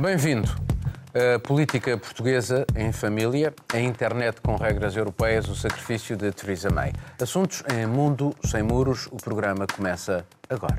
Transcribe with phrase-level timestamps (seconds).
[0.00, 0.48] Bem-vindo.
[1.12, 6.92] A política portuguesa em família, a internet com regras europeias, o sacrifício de Theresa May.
[7.20, 10.78] Assuntos em Mundo Sem Muros, o programa começa agora.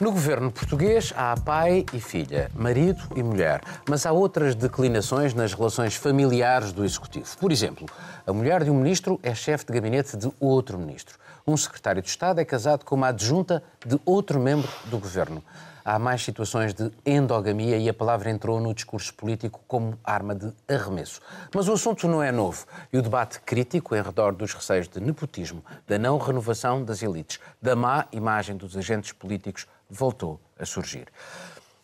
[0.00, 5.52] No governo português há pai e filha, marido e mulher, mas há outras declinações nas
[5.52, 7.36] relações familiares do executivo.
[7.38, 7.84] Por exemplo,
[8.26, 11.18] a mulher de um ministro é chefe de gabinete de outro ministro.
[11.46, 15.44] Um secretário de Estado é casado com uma adjunta de outro membro do governo
[15.86, 20.52] há mais situações de endogamia e a palavra entrou no discurso político como arma de
[20.68, 21.20] arremesso.
[21.54, 24.98] Mas o assunto não é novo e o debate crítico em redor dos receios de
[24.98, 31.06] nepotismo, da não renovação das elites, da má imagem dos agentes políticos voltou a surgir.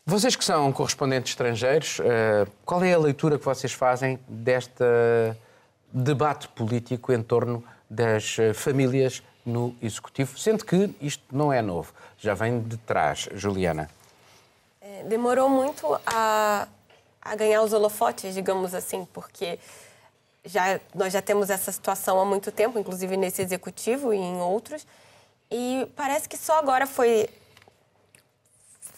[0.05, 4.82] Vocês que são correspondentes estrangeiros, eh, qual é a leitura que vocês fazem deste
[5.93, 11.93] debate político em torno das eh, famílias no Executivo, sendo que isto não é novo,
[12.19, 13.29] já vem de trás.
[13.35, 13.88] Juliana.
[15.08, 16.66] Demorou muito a,
[17.20, 19.58] a ganhar os holofotes, digamos assim, porque
[20.45, 24.86] já, nós já temos essa situação há muito tempo, inclusive nesse Executivo e em outros,
[25.50, 27.28] e parece que só agora foi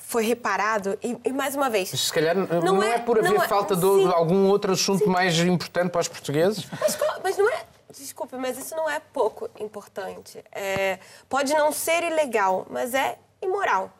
[0.06, 1.88] foi reparado e, e, mais uma vez.
[1.88, 5.10] Se calhar não, não é, é, por haver é, falta de algum outro assunto sim.
[5.10, 6.68] mais importante para os portugueses.
[6.80, 7.64] Mas, mas não é
[7.98, 10.44] Desculpe, mas isso não é pouco importante.
[10.50, 13.90] É, pode não ser ilegal, mas é imoral.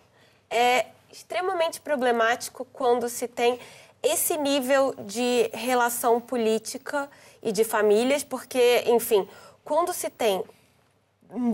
[0.50, 3.60] É extremamente problemático quando se tem
[4.02, 7.08] esse nível de relação política
[7.40, 9.26] e de famílias, porque, enfim,
[9.64, 10.42] quando se tem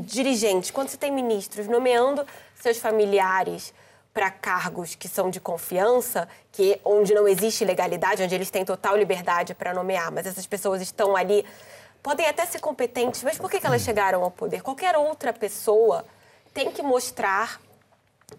[0.03, 3.73] dirigentes, quando se tem ministros nomeando seus familiares
[4.15, 8.97] para cargos que são de confiança, que onde não existe legalidade, onde eles têm total
[8.97, 11.45] liberdade para nomear, mas essas pessoas estão ali
[12.03, 14.63] podem até ser competentes, mas por que, que elas chegaram ao poder?
[14.63, 16.05] Qualquer outra pessoa
[16.55, 17.61] tem que mostrar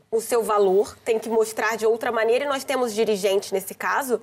[0.09, 4.21] o seu valor, tem que mostrar de outra maneira, e nós temos dirigentes nesse caso.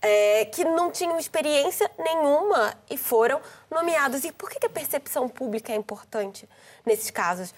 [0.00, 4.22] É, que não tinham experiência nenhuma e foram nomeados.
[4.22, 6.48] E por que, a percepção pública é importante
[6.86, 7.52] nesses casos?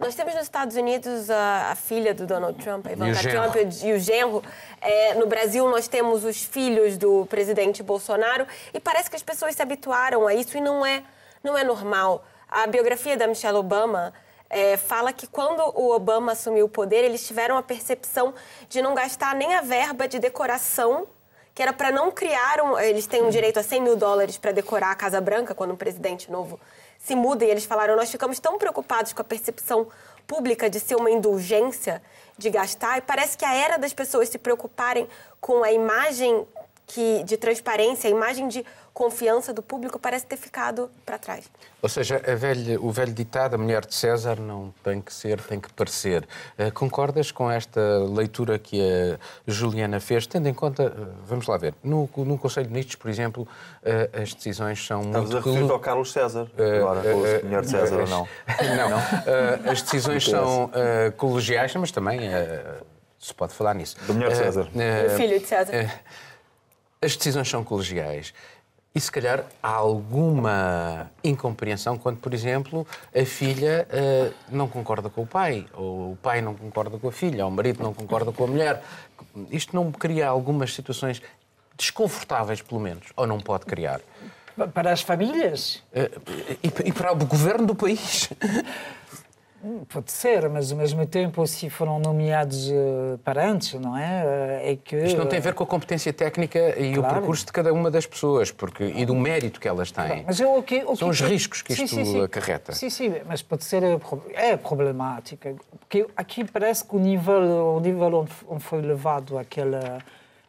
[0.00, 3.54] Nós temos nos Estados Unidos a, a filha do Donald Trump, a Ivanka e Trump
[3.82, 4.42] e o genro.
[4.80, 8.46] É, no Brasil, nós temos os filhos do presidente Bolsonaro.
[8.72, 11.02] E parece que as pessoas se habituaram a isso e não é,
[11.44, 12.24] não é normal.
[12.48, 14.14] A biografia da Michelle Obama
[14.50, 18.34] é, fala que quando o Obama assumiu o poder, eles tiveram a percepção
[18.68, 21.06] de não gastar nem a verba de decoração
[21.54, 24.52] que era para não criar um, eles têm um direito a 100 mil dólares para
[24.52, 26.58] decorar a Casa Branca quando um presidente novo
[26.98, 27.44] se muda.
[27.44, 29.88] E eles falaram: nós ficamos tão preocupados com a percepção
[30.26, 32.00] pública de ser uma indulgência
[32.38, 35.08] de gastar, e parece que a era das pessoas se preocuparem
[35.40, 36.46] com a imagem
[36.90, 41.44] que, de transparência, a imagem de confiança do público parece ter ficado para trás.
[41.80, 45.60] Ou seja, velha, o velho ditado, a mulher de César não tem que ser, tem
[45.60, 46.26] que parecer.
[46.58, 51.56] Uh, concordas com esta leitura que a Juliana fez, tendo em conta, uh, vamos lá
[51.56, 55.38] ver, no, no Conselho de Ministros, por exemplo, uh, as decisões são Estamos muito...
[55.38, 58.28] Estamos a referir ao Carlos César, agora, uh, uh, mulher de César ou não?
[58.76, 59.70] Não, não.
[59.70, 60.70] as decisões são
[61.16, 62.20] colegiais, mas também
[63.20, 63.96] se pode falar nisso.
[64.06, 64.68] Do mulher de César.
[64.74, 65.72] Uh, filho de César.
[67.02, 68.34] As decisões são colegiais.
[68.92, 75.22] E se calhar há alguma incompreensão quando, por exemplo, a filha uh, não concorda com
[75.22, 78.32] o pai, ou o pai não concorda com a filha, ou o marido não concorda
[78.32, 78.82] com a mulher.
[79.50, 81.22] Isto não cria algumas situações
[81.78, 84.00] desconfortáveis, pelo menos, ou não pode criar?
[84.74, 85.76] Para as famílias?
[85.92, 88.28] Uh, e, e para o governo do país?
[89.90, 94.24] Pode ser, mas ao mesmo tempo, se foram nomeados uh, para antes, não é?
[94.24, 94.96] Uh, é que...
[94.96, 97.00] Isto não tem a ver com a competência técnica e claro.
[97.00, 100.06] o percurso de cada uma das pessoas porque, e do mérito que elas têm.
[100.06, 100.24] Claro.
[100.26, 101.14] Mas eu, o que, o São que...
[101.14, 102.22] os riscos que isto sim, sim, sim.
[102.22, 102.72] acarreta.
[102.72, 103.98] Sim, sim, mas pode ser eh,
[104.32, 105.54] é problemática.
[105.78, 109.98] Porque aqui parece que o nível, o nível onde foi levado aquela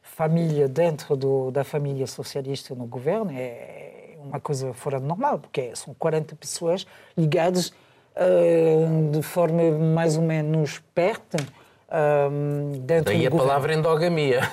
[0.01, 5.75] família dentro do, da família socialista no governo é uma coisa fora de normal, porque
[5.75, 6.85] são 40 pessoas
[7.17, 7.73] ligadas
[9.11, 11.37] de forma mais ou menos perto.
[12.83, 14.49] Dentro Daí a palavra endogamia.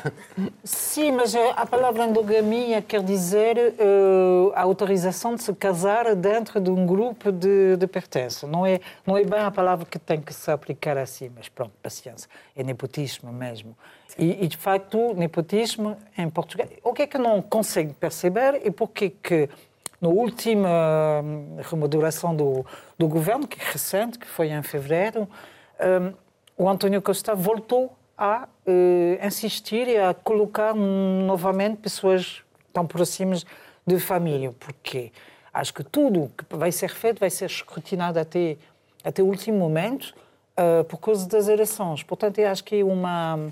[0.64, 6.68] Sim, mas a palavra endogamia quer dizer uh, a autorização de se casar dentro de
[6.68, 8.44] um grupo de, de pertença.
[8.44, 11.70] Não é, não é bem a palavra que tem que se aplicar assim, mas pronto,
[11.80, 12.28] paciência.
[12.56, 13.76] É nepotismo mesmo.
[14.18, 16.66] E, e de facto, nepotismo em Portugal.
[16.82, 19.48] O que é que não consigo perceber e porquê que
[20.00, 22.64] na última hum, remodelação do,
[22.96, 25.28] do governo, que é recente, que foi em fevereiro,
[25.80, 32.42] um, o António Costa voltou a uh, insistir e a colocar novamente pessoas
[32.72, 33.46] tão próximas
[33.86, 35.12] de família, porque
[35.54, 38.56] acho que tudo que vai ser feito vai ser escrutinado até,
[39.04, 40.14] até o último momento
[40.58, 42.02] uh, por causa das eleições.
[42.02, 43.50] Portanto, acho que é uma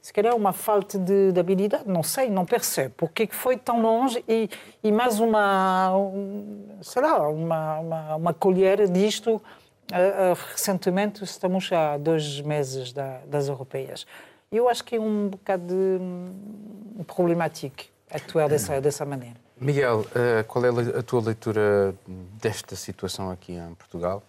[0.00, 3.80] se calhar uma falta de, de habilidade, não sei, não percebo porque que foi tão
[3.80, 4.48] longe e,
[4.82, 9.40] e mais uma, um, sei lá, uma, uma, uma colher disto.
[9.90, 14.06] Uh, uh, recentemente estamos há dois meses da, das europeias.
[14.52, 19.36] Eu acho que é um bocado de, um, problemático atuar dessa, dessa maneira.
[19.58, 21.94] Miguel, uh, qual é a tua leitura
[22.40, 24.22] desta situação aqui em Portugal?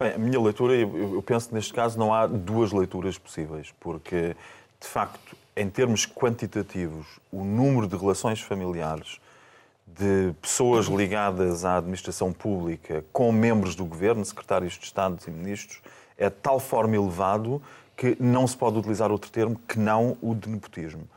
[0.00, 4.36] Bem, a minha leitura, eu penso que neste caso não há duas leituras possíveis, porque
[4.80, 9.20] de facto, em termos quantitativos, o número de relações familiares
[9.86, 15.80] de pessoas ligadas à administração pública com membros do governo, secretários de Estado e ministros,
[16.16, 17.60] é de tal forma elevado
[17.96, 21.08] que não se pode utilizar outro termo que não o de nepotismo.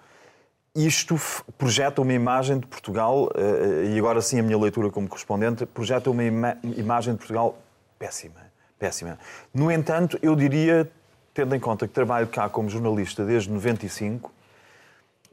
[0.74, 1.20] Isto
[1.58, 6.10] projeta uma imagem de Portugal, eh, e agora sim a minha leitura como correspondente, projeta
[6.10, 7.58] uma ima imagem de Portugal
[8.00, 8.40] péssima.
[8.80, 9.20] péssima.
[9.54, 10.90] No entanto, eu diria
[11.34, 14.32] tendo em conta que trabalho cá como jornalista desde 95,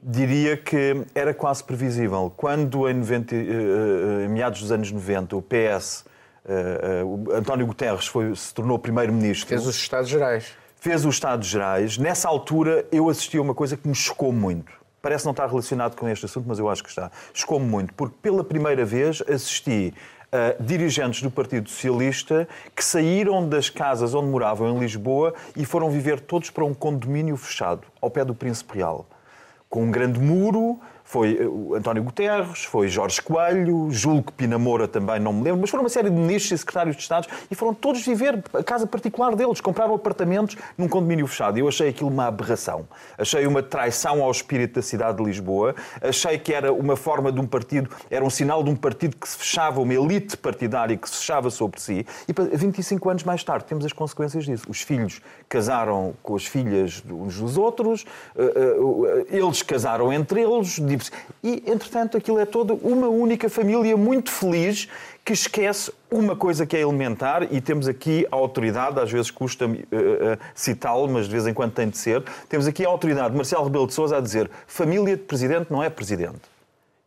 [0.01, 2.31] diria que era quase previsível.
[2.35, 6.05] Quando, em, 90, eh, eh, em meados dos anos 90, o PS,
[6.45, 9.47] uh, uh, António Guterres foi, se tornou primeiro-ministro...
[9.47, 10.53] Fez os Estados Gerais.
[10.77, 11.97] Fez os Estados Gerais.
[11.97, 14.71] Nessa altura, eu assisti a uma coisa que me chocou muito.
[15.01, 17.11] Parece não estar relacionado com este assunto, mas eu acho que está.
[17.33, 19.93] Chocou-me muito, porque pela primeira vez assisti
[20.31, 25.89] uh, dirigentes do Partido Socialista que saíram das casas onde moravam em Lisboa e foram
[25.89, 29.05] viver todos para um condomínio fechado, ao pé do Príncipe Real.
[29.69, 30.79] Com um grande muro,
[31.09, 35.61] foi eh, António Guterres, foi Jorge Coelho, julgo que Pina Moura também, não me lembro,
[35.61, 38.63] mas foram uma série de ministros e secretários de Estado e foram todos viver a
[38.63, 41.57] casa particular deles, compraram apartamentos num condomínio fechado.
[41.57, 42.87] Eu achei aquilo uma aberração.
[43.17, 47.41] Achei uma traição ao espírito da cidade de Lisboa, achei que era uma forma de
[47.41, 51.09] um partido, era um sinal de um partido que se fechava, uma elite partidária que
[51.09, 52.05] se fechava sobre si.
[52.27, 54.65] E 25 anos mais tarde temos as consequências disso.
[54.69, 58.05] Os filhos casaram com as filhas uns dos outros,
[58.37, 58.53] eh,
[59.31, 60.77] eh, eles casaram entre eles,
[61.43, 64.87] e, entretanto, aquilo é toda uma única família muito feliz
[65.23, 69.67] que esquece uma coisa que é elementar, e temos aqui a autoridade, às vezes custa
[69.67, 69.75] uh, uh,
[70.55, 73.63] citá-lo, mas de vez em quando tem de ser, temos aqui a autoridade de Marcelo
[73.63, 76.41] Rebelo de Sousa a dizer família de presidente não é presidente.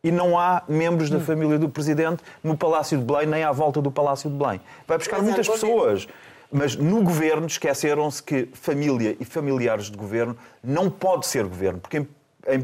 [0.01, 1.21] E não há membros da hum.
[1.21, 4.61] família do presidente no Palácio de Belém, nem à volta do Palácio de Belém.
[4.87, 6.07] Vai buscar mas muitas pessoas.
[6.51, 11.97] Mas no governo esqueceram-se que família e familiares de governo não pode ser governo, porque
[11.97, 12.07] em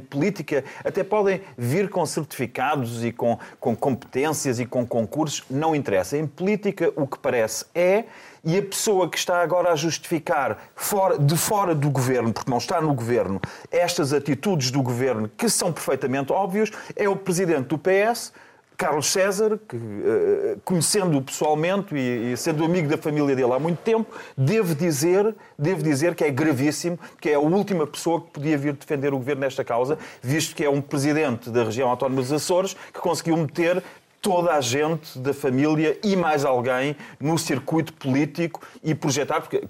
[0.09, 6.17] política até podem vir com certificados e com, com competências e com concursos, não interessa.
[6.17, 8.05] Em política, o que parece é,
[8.43, 12.57] e a pessoa que está agora a justificar fora, de fora do governo, porque não
[12.57, 13.39] está no governo,
[13.71, 18.31] estas atitudes do governo que são perfeitamente óbvias, é o presidente do PS
[18.79, 24.09] Carlos César, que, eh, conhecendo-o pessoalmente e, sendo amigo da família dele há muito tempo,
[24.37, 28.71] devo dizer, devo dizer que é gravíssimo, que é a última pessoa que podia vir
[28.71, 32.73] defender o governo nesta causa, visto que é um presidente da região autónoma dos Açores
[32.93, 33.83] que conseguiu meter
[34.21, 39.61] toda a gente da família e mais alguém no circuito político e projetar, porque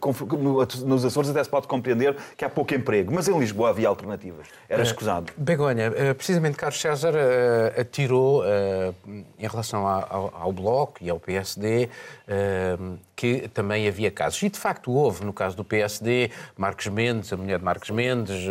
[0.85, 4.47] nos Açores até se pode compreender que há pouco emprego, mas em Lisboa havia alternativas.
[4.67, 5.31] Era eh, escusado.
[5.37, 8.43] Begonha, eh, precisamente Carlos César eh, atirou
[9.37, 11.89] em relação ao Bloco e ao PSD
[13.15, 14.41] que também havia casos.
[14.41, 18.45] E de facto houve, no caso do PSD, Marcos Mendes, a mulher de Marcos Mendes,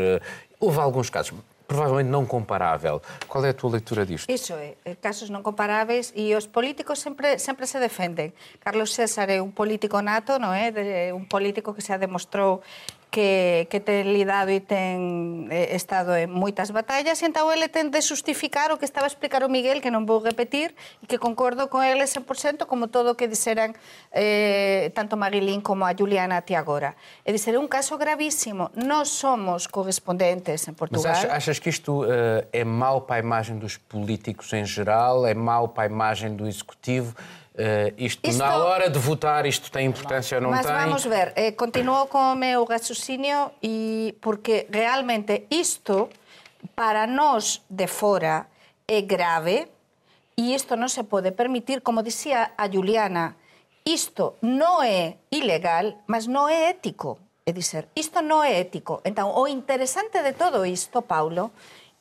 [0.61, 1.33] houve alguns casos
[1.69, 3.01] provavelmente não comparável.
[3.29, 4.33] Qual é a tua leitura disto?
[4.33, 8.33] Iso é, casos non comparáveis e os políticos sempre sempre se defenden.
[8.65, 10.73] Carlos César é un político nato, non é?
[11.13, 12.65] Un político que se demostrou
[13.11, 17.89] que, que ten lidado e ten eh, estado en moitas batallas, e entón ele ten
[17.89, 21.17] de justificar o que estaba a explicar o Miguel, que non vou repetir, e que
[21.17, 23.73] concordo con ele 100%, como todo o que dixeran
[24.13, 26.95] eh, tanto Marilín como a Juliana ti agora.
[27.25, 28.71] É dizer, é un caso gravísimo.
[28.77, 31.09] Nós somos correspondentes en Portugal.
[31.09, 35.27] Mas achas, achas que isto uh, é mau para a imagem dos políticos em geral?
[35.27, 37.17] É mau para a imagem do Executivo?
[37.59, 40.75] Uh, isto, isto, na hora de votar, isto tem importância ou não mas tem?
[40.77, 46.09] Mas vamos ver, eh, continuo com o meu raciocínio e porque realmente isto,
[46.77, 48.47] para nós de fora,
[48.87, 49.67] é grave
[50.39, 53.35] e isto non se pode permitir, como dicía a Juliana,
[53.83, 57.19] isto non é ilegal, mas non é ético.
[57.43, 59.03] É dizer, isto non é ético.
[59.03, 61.51] Entón, o interesante de todo isto, Paulo,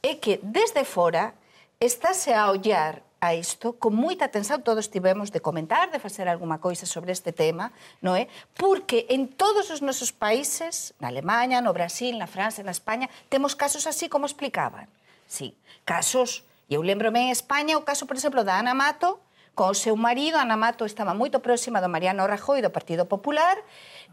[0.06, 1.34] é que desde fora
[1.82, 6.62] estáse a ollar a isto, con moita atención todos tivemos de comentar, de facer alguma
[6.62, 7.74] coisa sobre este tema,
[8.06, 8.30] non é?
[8.54, 13.58] Porque en todos os nosos países, na Alemanha, no Brasil, na França, na España, temos
[13.58, 14.86] casos así como explicaban.
[15.26, 19.18] Sí, casos, e eu lembrome en España o caso, por exemplo, da Ana Mato,
[19.58, 23.58] co seu marido, Ana Mato estaba moito próxima do Mariano Rajoy do Partido Popular,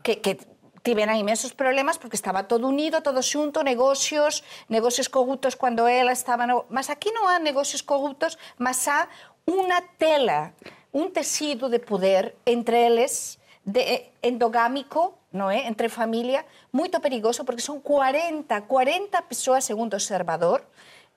[0.01, 0.41] que, que
[0.85, 6.47] tiveran imensos problemas porque estaba todo unido, todo xunto, negocios, negocios cogutos cando ela estaba...
[6.47, 6.69] No...
[6.69, 9.09] Mas aquí non há negocios cogutos, mas há
[9.49, 10.53] unha tela,
[10.93, 15.65] un tecido de poder entre eles de eh, endogámico, non é?
[15.65, 20.69] entre familia, moito perigoso porque son 40, 40 persoas, segundo o observador,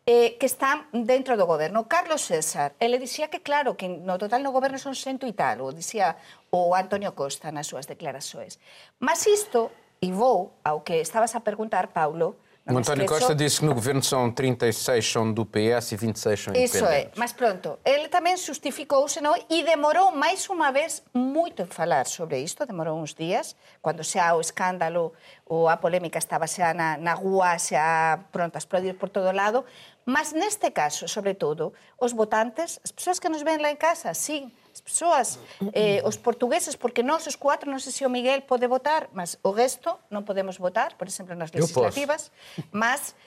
[0.08, 1.92] eh, que están dentro do goberno.
[1.92, 5.60] Carlos César, ele dicía que claro, que no total no goberno son cento e tal,
[5.68, 6.16] o dicía
[6.48, 8.56] o Antonio Costa nas súas declaraxoes.
[9.04, 9.68] Mas isto,
[10.00, 14.04] e vou ao que estabas a preguntar, Paulo, o António Costa disse que no governo
[14.04, 16.76] são 36 são do PS e 26 são independentes.
[16.76, 19.36] Isso é, mas pronto, ele também justificou-se não?
[19.50, 24.36] e demorou mais uma vez muito a falar sobre isto, demorou uns dias, quando xa
[24.36, 25.14] o escândalo
[25.46, 29.64] ou a polémica estaba xa na, na rua, xa pronto a explodir por todo lado,
[30.06, 34.14] mas neste caso, sobre todo, os votantes, as pessoas que nos ven lá en casa,
[34.14, 35.40] sim, as persoas,
[35.74, 39.42] eh, os portugueses, porque nós os cuatro, non sei se o Miguel pode votar, mas
[39.42, 42.30] o resto non podemos votar, por exemplo, nas legislativas,
[42.70, 43.18] mas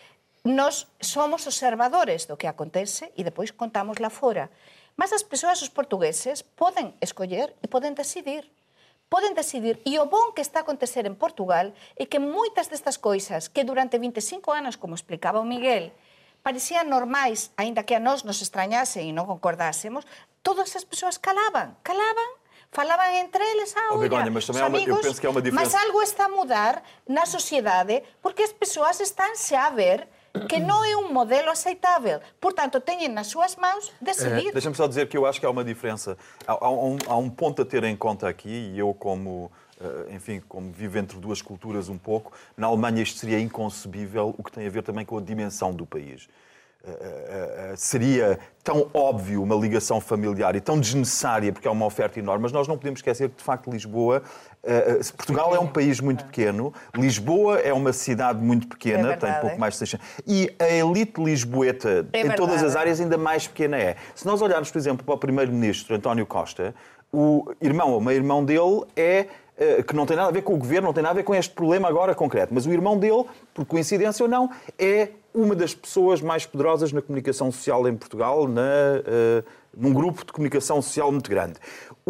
[0.47, 4.47] nós somos observadores do que acontece e depois contamos lá fora.
[4.95, 8.47] Mas as persoas, os portugueses, poden escoller e poden decidir
[9.11, 9.83] poden decidir.
[9.83, 13.67] E o bon que está a acontecer en Portugal é que moitas destas coisas que
[13.67, 15.91] durante 25 anos, como explicaba o Miguel,
[16.43, 20.05] parecían normais, aínda que a nós nos extrañase e non concordásemos,
[20.41, 22.31] todas as persoas calaban, calaban
[22.71, 25.77] falaban entre eles, ah, Begonha, mas também amigos, uma, eu penso que é uma diferença.
[25.77, 30.07] Mas algo está a mudar na sociedade porque as pessoas estão se a ver
[30.49, 32.21] que não é um modelo aceitável.
[32.41, 34.49] Portanto, têm nas suas mãos decidir.
[34.49, 36.17] É, Deixa-me só dizer que eu acho que há uma diferença.
[36.47, 39.70] Há, há, um, há um ponto a ter em conta aqui, e eu, como eh,
[40.11, 44.53] enfim, como vivo entre duas culturas um pouco, na Alemanha isto seria inconcebível, o que
[44.53, 46.29] tem a ver também com a dimensão do país.
[46.83, 52.19] Uh, uh, seria tão óbvio uma ligação familiar e tão desnecessária porque é uma oferta
[52.19, 54.23] enorme, mas nós não podemos esquecer que, de facto, Lisboa.
[55.17, 59.59] Portugal é um país muito pequeno, Lisboa é uma cidade muito pequena, é tem pouco
[59.59, 60.07] mais de 600.
[60.27, 63.97] E a elite lisboeta, é em todas as áreas, ainda mais pequena é.
[64.15, 66.75] Se nós olharmos, por exemplo, para o primeiro-ministro António Costa,
[67.13, 69.27] o irmão ou meio-irmão dele é
[69.87, 71.35] que não tem nada a ver com o governo, não tem nada a ver com
[71.35, 72.55] este problema agora concreto.
[72.55, 77.03] Mas o irmão dele, por coincidência ou não, é uma das pessoas mais poderosas na
[77.03, 79.45] comunicação social em Portugal, na, uh,
[79.77, 81.55] num grupo de comunicação social muito grande.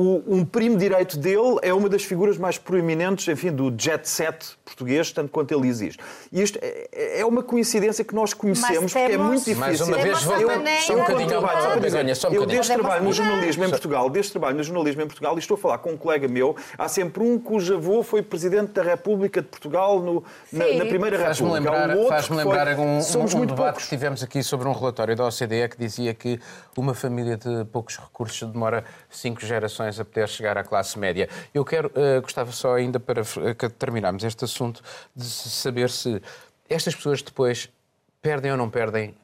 [0.01, 4.57] O, um primo direito dele é uma das figuras mais proeminentes, enfim, do jet set
[4.65, 6.03] português, tanto quanto ele existe.
[6.33, 9.61] E isto é, é uma coincidência que nós conhecemos, porque é muito difícil.
[9.61, 10.37] Mais uma vez, vou
[10.81, 15.03] só um bocadinho ao Eu, desde trabalho no jornalismo em Portugal, desde trabalho no jornalismo
[15.03, 18.03] em Portugal, e estou a falar com um colega meu, há sempre um cujo avô
[18.03, 21.53] foi presidente da República de Portugal no, na, na, Primeira República.
[21.53, 22.85] Lembrar, um faz-me lembrar foi...
[22.85, 23.83] um, um, um debate poucos.
[23.85, 26.41] que tivemos aqui sobre um relatório da OCDE que dizia que
[26.75, 31.29] uma família de poucos recursos demora cinco gerações a poder chegar à classe média.
[31.53, 33.23] Eu quero, uh, gostava só ainda para
[33.79, 34.83] terminarmos este assunto
[35.17, 36.23] de saber se
[36.69, 37.69] estas pessoas depois
[38.23, 39.15] perdem ou não perdem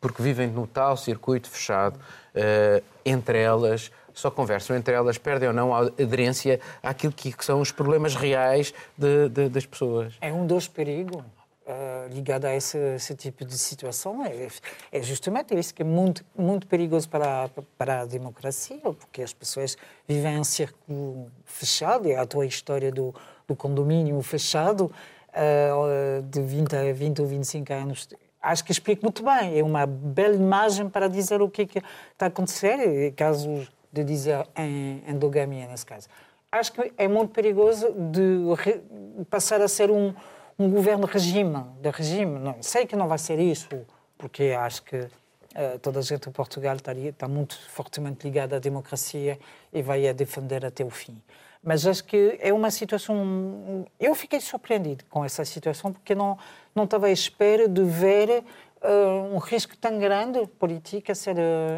[0.00, 5.54] porque vivem no tal circuito fechado uh, entre elas só conversam entre elas, perdem ou
[5.54, 10.14] não a aderência àquilo que são os problemas reais de, de, das pessoas.
[10.20, 11.24] É um dos perigos
[11.66, 14.48] uh, ligado a esse, esse, tipo de situação é,
[14.92, 19.76] é, justamente isso que é muito, muito perigoso para, para a democracia, porque as pessoas
[20.06, 23.14] vivem em círculo fechado, é a tua história do,
[23.46, 24.92] do condomínio fechado,
[25.30, 28.08] uh, de 20 a 20 ou 25 anos.
[28.40, 29.58] Acho que explico muito bem.
[29.58, 34.04] É uma bela imagem para dizer o que, é que está a acontecer, casos de
[34.04, 36.08] dizer em endogamia, nesse caso.
[36.52, 40.14] Acho que é muito perigoso de passar a ser um,
[40.58, 42.38] um governo regime, de regime.
[42.38, 43.68] Não, sei que não vai ser isso,
[44.16, 48.58] porque acho que uh, toda a gente em Portugal está, está, muito fortemente ligada à
[48.58, 49.38] democracia
[49.72, 51.20] e vai a defender até o fim.
[51.62, 53.86] Mas acho que é uma situação.
[53.98, 56.38] Eu fiquei surpreendido com essa situação porque não
[56.74, 58.44] não estava à espera de ver
[58.86, 61.36] um risco tão grande político a ser,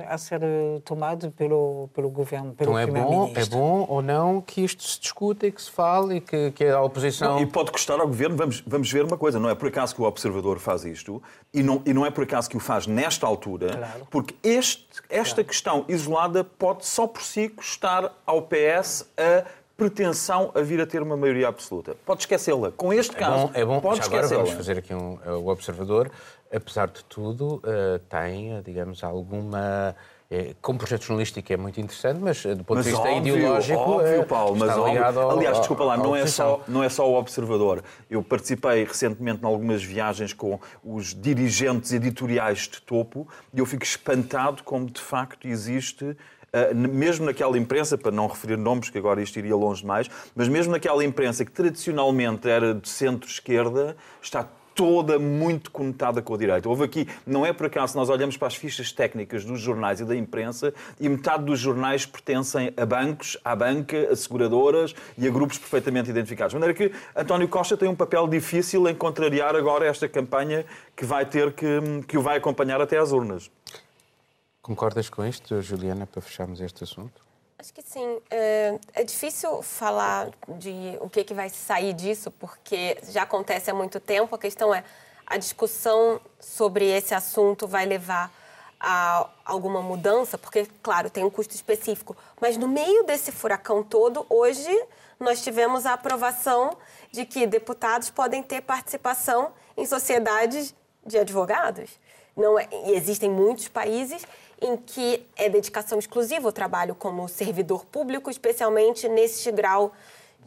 [0.09, 0.41] a ser
[0.85, 5.01] tomado pelo, pelo governo, pelo então é bom, é bom ou não que isto se
[5.01, 7.35] discuta e que se fale e que, que a oposição...
[7.35, 9.95] Não, e pode custar ao governo, vamos, vamos ver uma coisa, não é por acaso
[9.95, 11.23] que o Observador faz isto
[11.55, 14.07] e não, e não é por acaso que o faz nesta altura, claro.
[14.11, 15.49] porque este, esta claro.
[15.49, 19.45] questão isolada pode só por si custar ao PS a
[19.77, 21.97] pretensão a vir a ter uma maioria absoluta.
[22.07, 22.73] Pode esquecê-la.
[22.73, 23.81] Com este é caso, bom, é bom.
[23.81, 24.43] pode esquecê-la.
[24.43, 26.11] Vamos fazer aqui um, uh, o observador,
[26.57, 29.95] apesar de tudo, uh, tem, digamos, alguma.
[30.29, 33.79] É, como projeto jornalístico é muito interessante, mas do ponto mas de vista óbvio, ideológico.
[33.79, 35.05] Óbvio, Paulo, mas óbvio.
[35.05, 37.85] Ao, Aliás, desculpa lá, não é, só, não é só o observador.
[38.11, 43.85] Eu participei recentemente em algumas viagens com os dirigentes editoriais de topo e eu fico
[43.85, 46.17] espantado como de facto existe
[46.75, 50.73] mesmo naquela imprensa, para não referir nomes, que agora isto iria longe demais, mas mesmo
[50.73, 56.69] naquela imprensa que tradicionalmente era de centro-esquerda, está toda muito conotada com a direita.
[56.69, 60.05] Houve aqui, não é por acaso, nós olhamos para as fichas técnicas dos jornais e
[60.05, 65.31] da imprensa e metade dos jornais pertencem a bancos, à banca, a seguradoras e a
[65.31, 66.53] grupos perfeitamente identificados.
[66.53, 71.07] De maneira que António Costa tem um papel difícil em contrariar agora esta campanha que
[71.07, 73.51] vai ter que, que o vai acompanhar até às urnas.
[74.61, 77.26] Concordas com isto, Juliana, para fecharmos este assunto?
[77.67, 78.21] Acho que sim.
[78.31, 83.75] É, é, difícil falar de o que, que vai sair disso, porque já acontece há
[83.75, 84.37] muito tempo.
[84.37, 84.85] A questão é,
[85.27, 88.33] a discussão sobre esse assunto vai levar
[88.79, 90.39] a alguma mudança?
[90.39, 92.17] Porque, claro, tem um custo específico.
[92.41, 94.71] Mas no meio desse furacão todo, hoje
[95.19, 96.77] nós tivemos a aprovação
[97.11, 100.73] de que deputados podem ter participação em sociedades
[101.05, 101.99] de advogados.
[102.37, 104.25] Não é, existem muitos países
[104.61, 109.93] em que é dedicação exclusiva ao trabalho como servidor público, especialmente nesse grau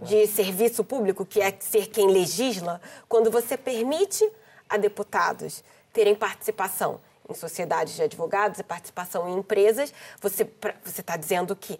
[0.01, 4.27] de serviço público, que é ser quem legisla, quando você permite
[4.67, 6.99] a deputados terem participação
[7.29, 10.47] em sociedades de advogados e participação em empresas, você
[10.85, 11.79] está dizendo que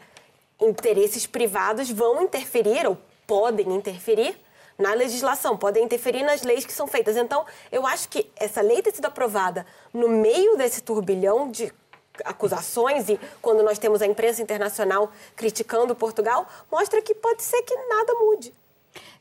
[0.60, 4.40] interesses privados vão interferir ou podem interferir
[4.78, 7.18] na legislação, podem interferir nas leis que são feitas.
[7.18, 11.72] Então, eu acho que essa lei ter sido aprovada no meio desse turbilhão de
[12.26, 17.76] acusações e quando nós temos a imprensa internacional criticando Portugal, mostra que pode ser que
[17.76, 18.54] nada mude.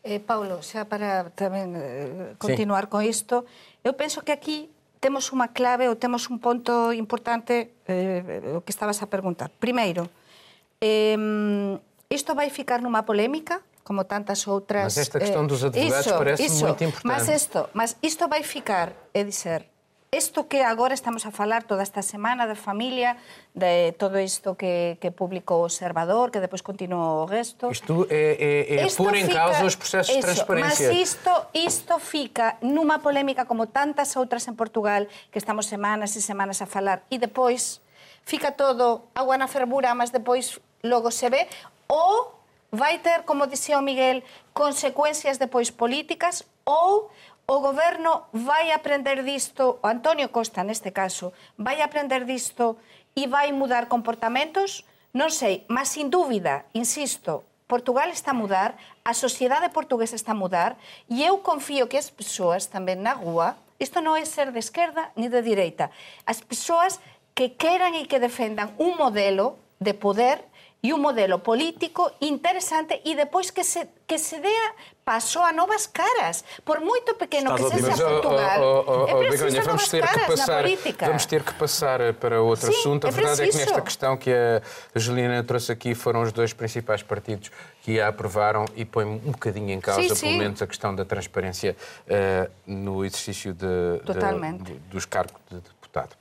[0.05, 2.91] Eh, Paulo, xa para tamén eh, continuar sí.
[2.91, 3.45] con isto,
[3.83, 4.71] eu penso que aquí
[5.03, 9.51] temos unha clave ou temos un ponto importante eh, o que estabas a perguntar.
[9.59, 10.07] Primeiro,
[10.81, 11.19] eh,
[12.09, 14.85] isto vai ficar nunha polémica como tantas outras...
[14.85, 17.09] Mas esta questão dos advogados eh, parece muito importante.
[17.09, 19.65] Mas isto, mas isto vai ficar, é dizer,
[20.11, 23.21] Isto que agora estamos a falar toda esta semana da familia,
[23.53, 27.69] de todo isto que, que publicou o Observador, que depois continuou o resto...
[27.71, 30.89] Isto é, é, é isto pur en causa os procesos eso, de transparencia.
[30.89, 36.25] Mas isto, isto fica numa polémica como tantas outras en Portugal, que estamos semanas e
[36.25, 37.85] semanas a falar, e depois
[38.25, 41.45] fica todo agua na fervura, mas depois logo se ve,
[41.85, 42.33] ou
[42.73, 44.25] vai ter, como dicía o Miguel,
[44.57, 47.13] consecuencias depois políticas ou
[47.51, 52.77] o goberno vai aprender disto, o Antonio Costa neste caso, vai aprender disto
[53.17, 54.85] e vai mudar comportamentos?
[55.17, 60.37] Non sei, mas sin dúbida, insisto, Portugal está a mudar, a sociedade portuguesa está a
[60.37, 60.77] mudar
[61.09, 65.09] e eu confío que as persoas tamén na rúa, isto non é ser de esquerda
[65.17, 65.89] ni de direita,
[66.29, 67.01] as persoas
[67.33, 70.45] que queran e que defendan un modelo de poder
[70.81, 75.91] e un modelo político interesante e depois que se, que se dea paso a novas
[75.91, 76.45] caras.
[76.63, 80.21] Por moito pequeno Estás que seja Portugal, oh, oh, oh, é preciso vamos ter que
[80.21, 80.65] passar,
[81.01, 83.07] Vamos ter que passar para outro Sim, assunto.
[83.07, 83.59] A é verdade preciso.
[83.59, 84.63] é que nesta questão que a
[84.95, 87.51] Juliana trouxe aqui foram os dois principais partidos
[87.83, 91.05] que a aprovaram e põe um bocadinho em causa, sim, pelo menos, a questão da
[91.05, 93.67] transparência uh, no exercício de,
[94.05, 96.17] de, de, dos cargos de deputado.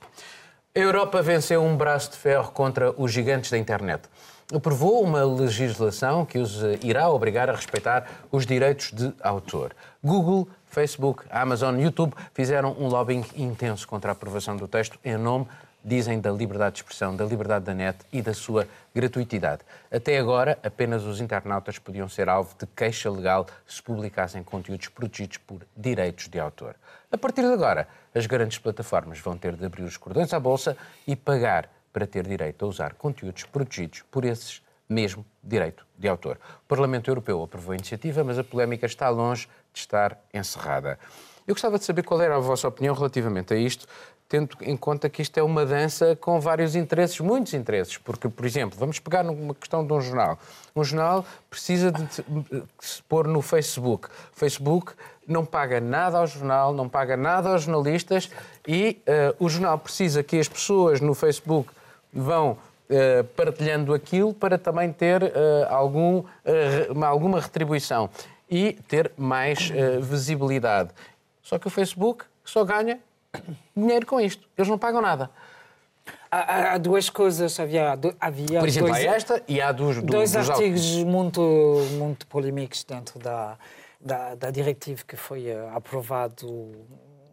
[0.74, 4.08] A Europa venceu um braço de ferro contra os gigantes da internet
[4.54, 9.74] aprovou uma legislação que os eh, irá obrigar a respeitar os direitos de autor.
[10.02, 15.46] Google, Facebook, Amazon, YouTube fizeram um lobbying intenso contra a aprovação do texto em nome,
[15.84, 19.62] dizem, da liberdade de expressão, da liberdade da net e da sua gratuitidade.
[19.90, 25.36] Até agora, apenas os internautas podiam ser alvo de queixa legal se publicassem conteúdos protegidos
[25.38, 26.74] por direitos de autor.
[27.12, 30.76] A partir de agora, as grandes plataformas vão ter de abrir os cordões à bolsa
[31.06, 36.38] e pagar para ter direito a usar conteúdos protegidos por esses mesmo direito de autor.
[36.64, 40.96] O Parlamento Europeu aprovou a iniciativa, mas a polémica está longe de estar encerrada.
[41.44, 43.84] Eu gostava de saber qual era a vossa opinião relativamente a isto,
[44.28, 47.98] tendo em conta que isto é uma dança com vários interesses, muitos interesses.
[47.98, 50.38] Porque, por exemplo, vamos pegar numa questão de um jornal.
[50.76, 52.22] Um jornal precisa de
[52.78, 54.06] se pôr no Facebook.
[54.06, 54.92] O Facebook
[55.26, 58.30] não paga nada ao jornal, não paga nada aos jornalistas
[58.66, 61.76] e uh, o jornal precisa que as pessoas no Facebook
[62.12, 65.28] vão uh, partilhando aquilo para também ter uh,
[65.68, 68.10] algum, uh, alguma retribuição
[68.50, 70.90] e ter mais visibilidade.
[71.42, 72.98] Só que o Facebook só ganha
[73.76, 74.48] dinheiro com isto.
[74.56, 75.30] Eles não pagam nada.
[76.30, 77.60] Há, há, duas coisas.
[77.60, 81.42] Havia, havia Por exemplo, dois, há esta e há dos, do, dois dos artigos muito,
[81.98, 83.58] muito polêmicos dentro da,
[84.00, 86.72] da, da diretiva que foi aprovado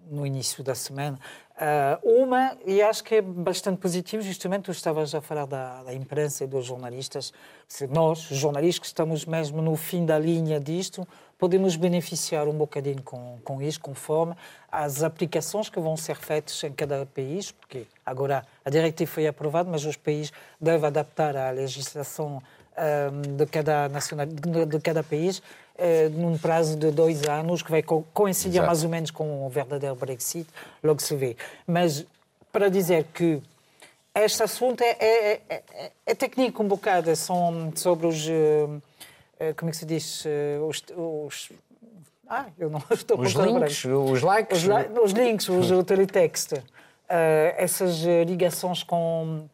[0.10, 1.18] no início da semana.
[1.56, 5.94] Uh, uma, e acho que é bastante positivo, justamente, tu estavas a falar da, da
[5.94, 7.32] imprensa e dos jornalistas.
[7.66, 13.02] Se nós, jornalistas, que estamos mesmo no fim da linha disto, podemos beneficiar um bocadinho
[13.02, 14.36] com, com isso, conforme
[14.70, 19.70] as aplicações que vão ser feitas em cada país, porque agora a diretiva foi aprovada,
[19.70, 22.42] mas os países devem adaptar a legislação
[22.78, 25.42] um, de, cada nacional, de, de cada país
[25.76, 28.68] uh, num prazo de dois anos, que vai co coincidir Exato.
[28.68, 30.48] mais ou menos com o verdadeiro Brexit,
[30.84, 31.36] logo se vê.
[31.68, 32.06] Mas
[32.52, 33.42] para dizer que
[34.14, 38.26] este assunto é, é, é, é, é técnico um bocado, são sobre os.
[38.28, 38.82] Uh,
[39.58, 40.24] como é que se diz?
[40.66, 41.52] Os, os
[42.28, 44.58] ah, eu não estou Os links, os likes.
[44.60, 46.54] Os, li os links, os, o teletext.
[46.54, 46.64] Uh,
[47.58, 49.48] essas ligações com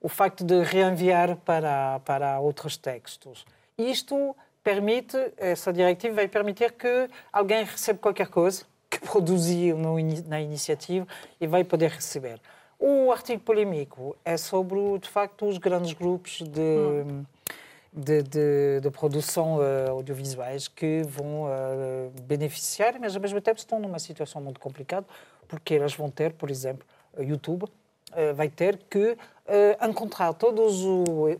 [0.00, 3.44] o facto de reenviar para, para outros textos.
[3.78, 9.96] Isto permite, essa diretiva vai permitir que alguém receba qualquer coisa que produziu no,
[10.26, 11.06] na iniciativa
[11.40, 12.40] e vai poder receber.
[12.78, 19.90] O artigo polêmico é sobre, de facto, os grandes grupos de, de, de, produção uh,
[19.90, 25.06] audiovisuais que vão uh, beneficiar, mas ao mesmo tempo estão numa situação muito complicada,
[25.46, 26.86] porque elas vão ter, por exemplo,
[27.18, 29.16] YouTube uh, vai ter que
[29.50, 30.82] uh, encontrar todos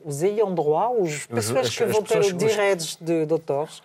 [0.05, 3.83] os ayants droit, os pessoas as, que vão ter os direitos de, autores,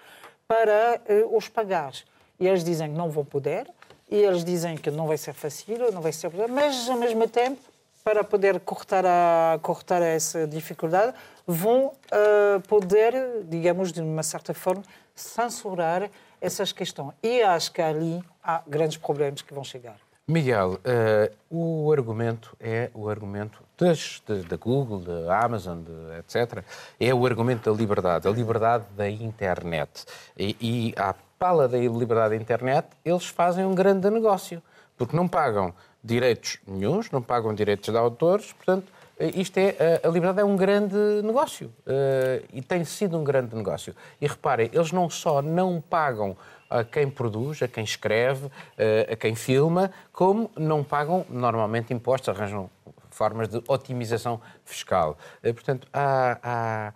[0.47, 1.93] para uh, os pagar.
[2.39, 3.69] E eles dizem que não vão poder,
[4.09, 7.61] e eles dizem que não vai ser fácil, não vai ser mas ao mesmo tempo,
[8.03, 11.15] para poder cortar, a, cortar essa dificuldade,
[11.47, 14.83] vão uh, poder, digamos, de uma certa forma,
[15.15, 16.09] censurar
[16.41, 17.13] essas questões.
[17.23, 19.97] E acho que ali há grandes problemas que vão chegar.
[20.27, 26.63] Miguel, uh, o argumento é o argumento das, da Google, da Amazon, de, etc.
[26.99, 30.05] É o argumento da liberdade, a liberdade da internet.
[30.37, 34.61] E, e à pala da liberdade da internet, eles fazem um grande negócio,
[34.97, 40.07] porque não pagam direitos nenhums, não pagam direitos de autores, portanto, eh, isto é, a
[40.07, 43.95] liberdade é um grande negócio uh, e tem sido um grande negócio.
[44.21, 46.37] E reparem, eles não só não pagam
[46.69, 52.29] a quem produz, a quem escreve, eh, a quem filma, como não pagam normalmente impostos,
[52.29, 52.69] arranjam
[53.15, 55.17] formas de otimização fiscal.
[55.41, 56.93] Eh, portanto, há, há,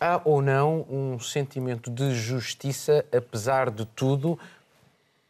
[0.00, 4.38] há ou não um sentimento de justiça, apesar de tudo,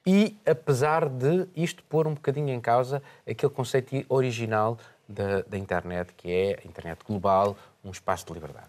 [0.07, 6.13] e apesar de isto pôr um bocadinho em causa aquele conceito original da, da internet,
[6.17, 8.69] que é a internet global, um espaço de liberdade.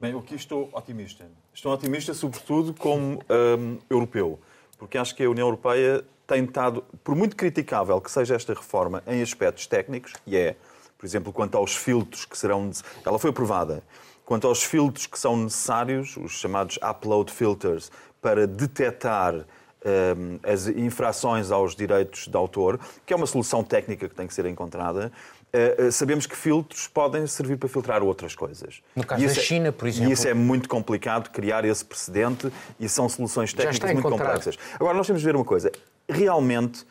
[0.00, 1.26] Bem, eu aqui estou otimista.
[1.52, 4.38] Estou otimista, sobretudo, como um, europeu,
[4.78, 9.02] porque acho que a União Europeia tem estado, por muito criticável que seja esta reforma
[9.06, 10.54] em aspectos técnicos, e é,
[10.98, 12.70] por exemplo, quanto aos filtros que serão.
[13.06, 13.82] Ela foi aprovada.
[14.24, 21.50] Quanto aos filtros que são necessários, os chamados upload filters, para detectar um, as infrações
[21.50, 25.10] aos direitos de autor, que é uma solução técnica que tem que ser encontrada.
[25.48, 28.82] Uh, sabemos que filtros podem servir para filtrar outras coisas.
[28.94, 30.10] No caso da é- China, por exemplo.
[30.10, 34.58] E isso é muito complicado, criar esse precedente, e são soluções técnicas muito complexas.
[34.74, 35.72] Agora, nós temos de ver uma coisa.
[36.06, 36.84] Realmente,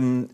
[0.00, 0.26] um,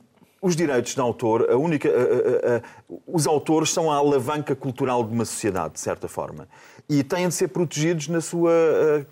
[0.47, 5.13] os direitos de autor, a única, uh, uh, os autores são a alavanca cultural de
[5.13, 6.49] uma sociedade, de certa forma.
[6.89, 8.53] E têm de ser protegidos na sua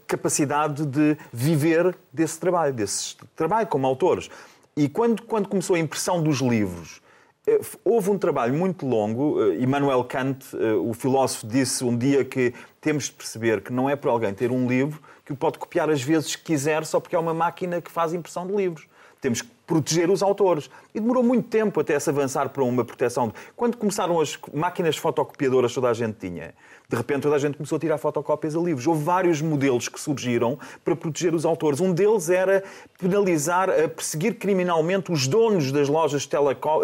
[0.06, 4.30] capacidade de viver desse trabalho, desse trabalho como autores.
[4.76, 7.00] E quando, quando começou a impressão dos livros,
[7.46, 9.42] eh, houve um trabalho muito longo.
[9.42, 13.88] Eh, Immanuel Kant, eh, o filósofo, disse um dia que temos de perceber que não
[13.88, 17.00] é por alguém ter um livro que o pode copiar as vezes que quiser só
[17.00, 18.86] porque é uma máquina que faz impressão de livros.
[19.20, 20.70] Temos que proteger os autores.
[20.94, 23.32] E demorou muito tempo até se avançar para uma proteção.
[23.56, 26.54] Quando começaram as máquinas fotocopiadoras, toda a gente tinha.
[26.88, 28.86] De repente toda a gente começou a tirar fotocópias a livros.
[28.86, 31.80] Houve vários modelos que surgiram para proteger os autores.
[31.80, 32.62] Um deles era
[32.98, 36.28] penalizar, perseguir criminalmente os donos das lojas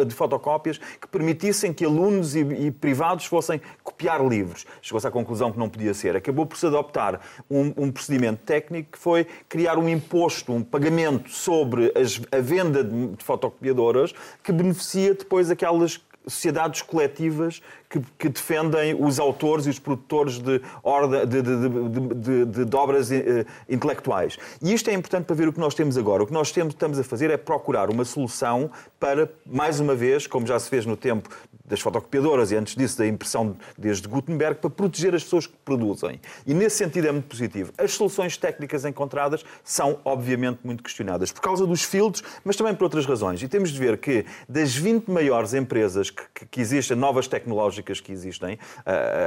[0.06, 4.66] de fotocópias que permitissem que alunos e, privados fossem copiar livros.
[4.80, 6.16] Chegou-se à conclusão que não podia ser.
[6.16, 11.30] Acabou por se adoptar um, um procedimento técnico que foi criar um imposto, um pagamento
[11.30, 18.28] sobre as, a venda de, de fotocopiadoras que beneficia depois aquelas sociedades coletivas que, que,
[18.28, 24.38] defendem os autores e os produtores de, orda, de, de, de, obras eh, intelectuais.
[24.62, 26.22] E isto é importante para ver o que nós temos agora.
[26.22, 30.26] O que nós temos, estamos a fazer é procurar uma solução para, mais uma vez,
[30.26, 31.28] como já se fez no tempo
[31.70, 36.20] das fotocopiadoras e antes disso da impressão desde Gutenberg para proteger as pessoas que produzem.
[36.46, 37.72] E nesse sentido é muito positivo.
[37.78, 42.84] As soluções técnicas encontradas são obviamente muito questionadas por causa dos filtros, mas também por
[42.84, 43.40] outras razões.
[43.42, 48.00] E temos de ver que das 20 maiores empresas que, que, que existem, novas tecnológicas
[48.00, 48.58] que existem,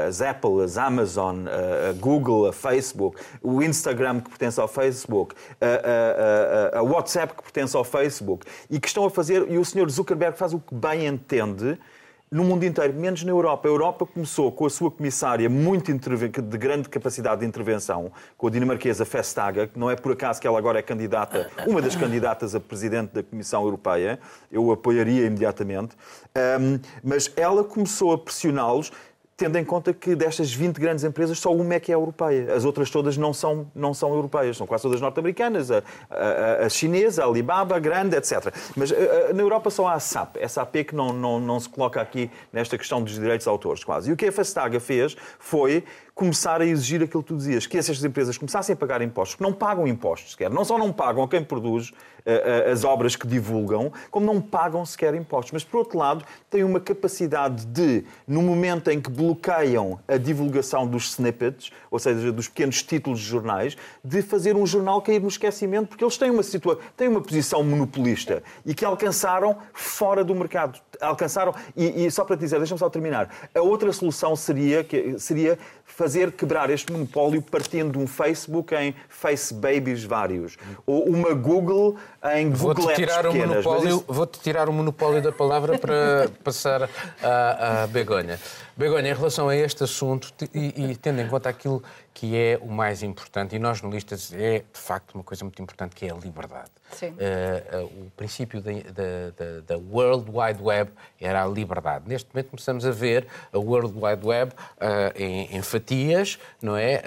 [0.08, 5.66] as Apple, as Amazon, a Google, a Facebook, o Instagram que pertence ao Facebook, a,
[5.66, 9.64] a, a, a WhatsApp que pertence ao Facebook, e que estão a fazer, e o
[9.64, 9.90] Sr.
[9.90, 11.78] Zuckerberg faz o que bem entende,
[12.34, 13.68] no mundo inteiro, menos na Europa.
[13.68, 18.50] A Europa começou com a sua comissária muito de grande capacidade de intervenção, com a
[18.50, 22.56] dinamarquesa Vestager, que não é por acaso que ela agora é candidata, uma das candidatas
[22.56, 24.20] a presidente da Comissão Europeia,
[24.52, 25.96] eu apoiaria imediatamente,
[26.60, 28.92] um, mas ela começou a pressioná-los
[29.44, 32.54] tendo em conta que destas 20 grandes empresas só uma é que é europeia.
[32.56, 36.70] As outras todas não são, não são europeias, são quase todas norte-americanas, a, a, a,
[36.70, 38.54] chinesa, a Alibaba, a grande, etc.
[38.74, 41.42] Mas a, eh, eh, na Europa só há a SAP, essa AP que não, não,
[41.42, 44.10] não se coloca aqui nesta questão dos direitos autores, quase.
[44.10, 45.84] E o que a Fastaga fez foi
[46.16, 49.42] começar a exigir aquilo que tu dizias, que essas empresas começassem a pagar impostos, que
[49.42, 50.50] não pagam impostos sequer.
[50.50, 54.86] Não só não pagam a quem produz uh, as obras que divulgam, como não pagam
[54.86, 55.52] sequer impostos.
[55.52, 60.88] Mas, por outro lado, têm uma capacidade de, no momento em que bloqueiam a divulgação
[60.88, 65.28] dos snippets, ou seja, dos pequenos títulos de jornais, de fazer um jornal cair no
[65.28, 70.36] esquecimento, porque eles têm uma, situa têm uma posição monopolista e que alcançaram fora do
[70.36, 70.80] mercado.
[71.02, 75.18] Alcançaram, e, e só para te dizer, deixa-me só terminar, a outra solução seria, que,
[75.20, 81.34] seria fazer quebrar este monopólio partindo de um Facebook em Face Babies vários, ou uma
[81.34, 81.98] Google
[82.36, 83.66] em Google Apps tirar pequenas.
[83.66, 84.06] O monopólio, isso...
[84.08, 86.90] Vou-te tirar o monopólio da palavra para passar
[87.22, 88.40] à, à Begonha.
[88.76, 92.68] Begonha, em relação a este assunto, e, e, tendo em conta aquilo que é o
[92.68, 96.16] mais importante, e nós jornalistas é de facto uma coisa muito importante, que é a
[96.16, 96.72] liberdade.
[96.92, 97.10] Sim.
[97.10, 102.06] Uh, uh, o princípio da, da, da, World Wide Web era a liberdade.
[102.08, 107.02] Neste momento começamos a ver a World Wide Web uh, em, em, fatias, não é?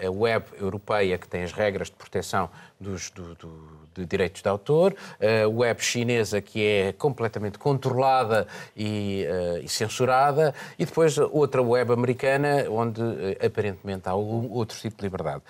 [0.00, 4.42] A, a, web europeia que tem as regras de proteção dos, do, do de direitos
[4.42, 11.16] de autor, a web chinesa que é completamente controlada e, uh, e, censurada, e depois
[11.18, 15.42] outra web americana onde uh, aparentemente há outro tipo de liberdade.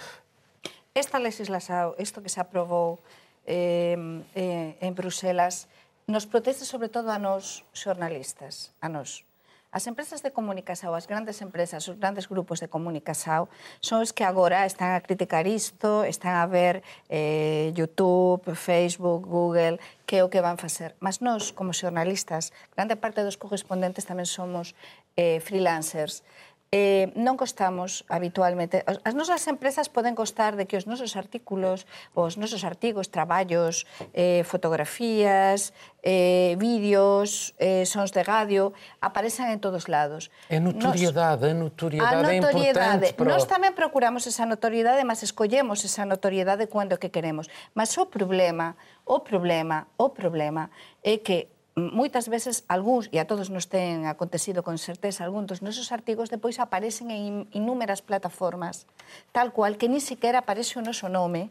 [0.95, 2.99] Esta legislação, isto que se aprovou
[3.47, 3.97] eh,
[4.35, 5.69] eh, en Bruselas,
[6.07, 9.25] nos protege sobre todo a nós xornalistas, a nós,
[9.71, 13.47] As empresas de comunicación, as grandes empresas, os grandes grupos de comunicación
[13.79, 19.79] son os que agora están a criticar isto, están a ver eh, YouTube, Facebook, Google,
[20.11, 20.99] que é o que van facer.
[20.99, 24.75] Mas nós, como xornalistas, grande parte dos correspondentes tamén somos
[25.15, 26.27] eh, freelancers.
[26.27, 28.87] freelancers eh, non costamos habitualmente.
[28.87, 31.83] As nosas empresas poden costar de que os nosos artículos,
[32.15, 35.75] os nosos artigos, traballos, eh, fotografías,
[36.07, 38.71] eh, vídeos, eh, sons de radio,
[39.03, 40.31] aparecen en todos lados.
[40.47, 43.07] É notoriedade, nos, é notoriedade, a notoriedade é importante.
[43.19, 43.31] Para...
[43.35, 47.51] Nós tamén procuramos esa notoriedade, mas escollemos esa notoriedade cando que queremos.
[47.75, 50.71] Mas o problema, o problema, o problema
[51.03, 51.51] é que
[51.89, 56.29] moitas veces algúns, e a todos nos ten acontecido con certeza, algúns dos nosos artigos
[56.29, 58.85] depois aparecen en inúmeras plataformas,
[59.33, 61.49] tal cual que ni siquiera aparece o noso nome,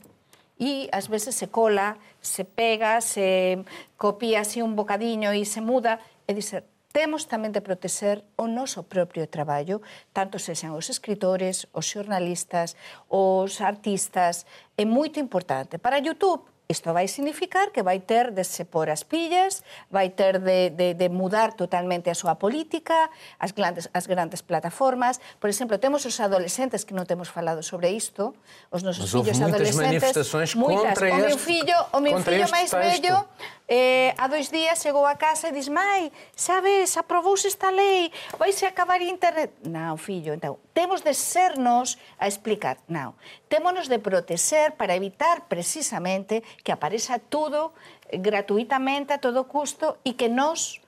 [0.62, 3.64] e ás veces se cola, se pega, se
[3.98, 5.98] copia así un bocadiño e se muda,
[6.30, 9.80] e dicer, temos tamén de proteger o noso propio traballo,
[10.12, 12.76] tanto sexan os escritores, os xornalistas,
[13.08, 15.78] os artistas, é moito importante.
[15.78, 20.38] Para YouTube, Isto vai significar que vai ter de se pôr as pillas, vai ter
[20.38, 23.10] de, de, de mudar totalmente a súa política,
[23.42, 25.18] as grandes, as grandes plataformas.
[25.42, 28.38] Por exemplo, temos os adolescentes que non temos falado sobre isto,
[28.70, 29.82] os nosos Mas fillos adolescentes.
[29.82, 30.94] manifestações muitas.
[30.94, 33.18] contra o meu fillo, o meu fillo máis vello,
[33.66, 38.70] eh, a dois días chegou a casa e diz Mai, sabes, aprobouse esta lei, vaise
[38.70, 39.58] acabar internet.
[39.66, 42.78] Non, fillo, então, temos de sernos a explicar.
[42.86, 43.18] Non,
[43.50, 47.74] Témonos de protexer para evitar precisamente que apareza todo
[48.14, 50.86] gratuitamente a todo custo e que nos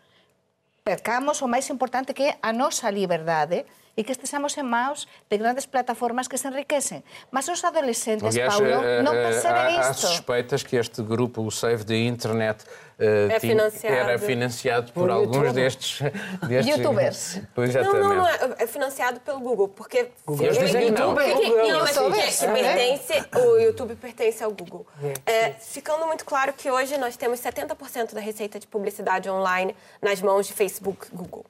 [0.86, 5.38] percamos o máis importante que é a nosa liberdade, e que estejamos en maus de
[5.38, 7.04] grandes plataformas que se enriquecen.
[7.30, 10.08] Mas os adolescentes, Aliás, Paulo, eh, non percebem há, isto.
[10.08, 13.96] Há suspeitas que este grupo, o Save the Internet, uh, é tinha, financiado.
[13.96, 16.00] era financiado por, por alguns destes,
[16.48, 16.78] destes...
[16.78, 17.42] Youtubers.
[17.54, 20.12] Pois, não, não, não, é, é financiado pelo Google, porque...
[20.26, 20.46] Google.
[20.46, 21.14] Eles dizem que não.
[21.14, 21.68] Porque, Google.
[21.68, 24.88] não, mas que, pertence, o YouTube pertence ao Google.
[25.26, 30.22] É, ficando muito claro que hoje nós temos 70% da receita de publicidade online nas
[30.22, 31.46] mãos de Facebook, Google.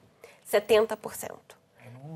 [0.50, 1.61] 70%.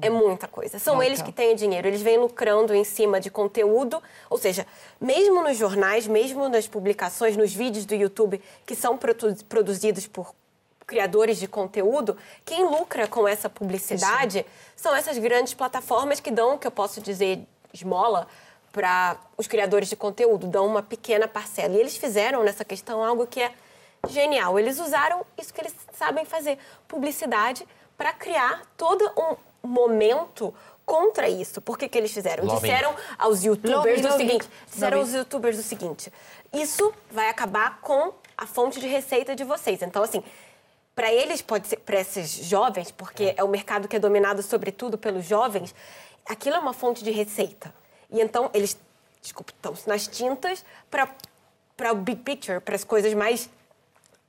[0.03, 0.79] É muita coisa.
[0.79, 1.89] São eles que têm o dinheiro.
[1.89, 4.03] Eles vêm lucrando em cima de conteúdo.
[4.29, 4.67] Ou seja,
[5.01, 8.99] mesmo nos jornais, mesmo nas publicações, nos vídeos do YouTube que são
[9.49, 10.35] produzidos por
[10.87, 14.49] criadores de conteúdo, quem lucra com essa publicidade Isso.
[14.77, 17.41] são essas grandes plataformas que dão, que eu posso dizer,
[17.75, 18.29] esmola
[18.73, 21.75] para os criadores de conteúdo, dão uma pequena parcela.
[21.75, 23.53] E eles fizeram nessa questão algo que é
[24.09, 24.59] genial.
[24.59, 31.61] Eles usaram isso que eles sabem fazer, publicidade, para criar todo um momento contra isso.
[31.61, 32.45] Por que, que eles fizeram?
[32.45, 32.61] Lobby.
[32.61, 36.13] Disseram aos youtubers Lobby, o seguinte: disseram aos youtubers o seguinte:
[36.53, 39.83] isso vai acabar com a fonte de receita de vocês.
[39.83, 40.23] Então, assim,
[40.95, 44.97] para eles, pode ser para esses jovens, porque é o mercado que é dominado sobretudo
[44.97, 45.75] pelos jovens,
[46.25, 47.75] aquilo é uma fonte de receita.
[48.11, 48.79] E então eles,
[49.21, 53.51] desculpa, estão nas tintas para o big picture, para as coisas mais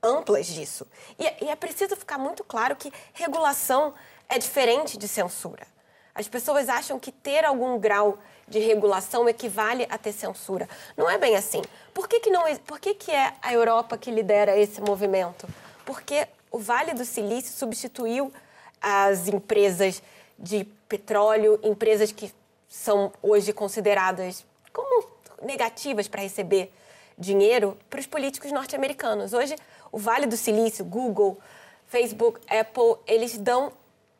[0.02, 0.86] amplas disso.
[1.18, 3.94] E, e é preciso ficar muito claro que regulação
[4.28, 5.66] é diferente de censura.
[6.14, 10.68] As pessoas acham que ter algum grau de regulação equivale a ter censura.
[10.96, 11.62] Não é bem assim.
[11.94, 15.46] Por que, que, não, por que, que é a Europa que lidera esse movimento?
[15.84, 18.32] Porque o Vale do Silício substituiu
[18.80, 20.02] as empresas
[20.38, 22.32] de petróleo, empresas que
[22.68, 25.08] são hoje consideradas como
[25.42, 26.72] negativas para receber
[27.16, 29.32] dinheiro para os políticos norte-americanos.
[29.32, 29.56] Hoje,
[29.90, 31.38] o Vale do Silício, Google,
[31.86, 33.72] Facebook, Apple, eles dão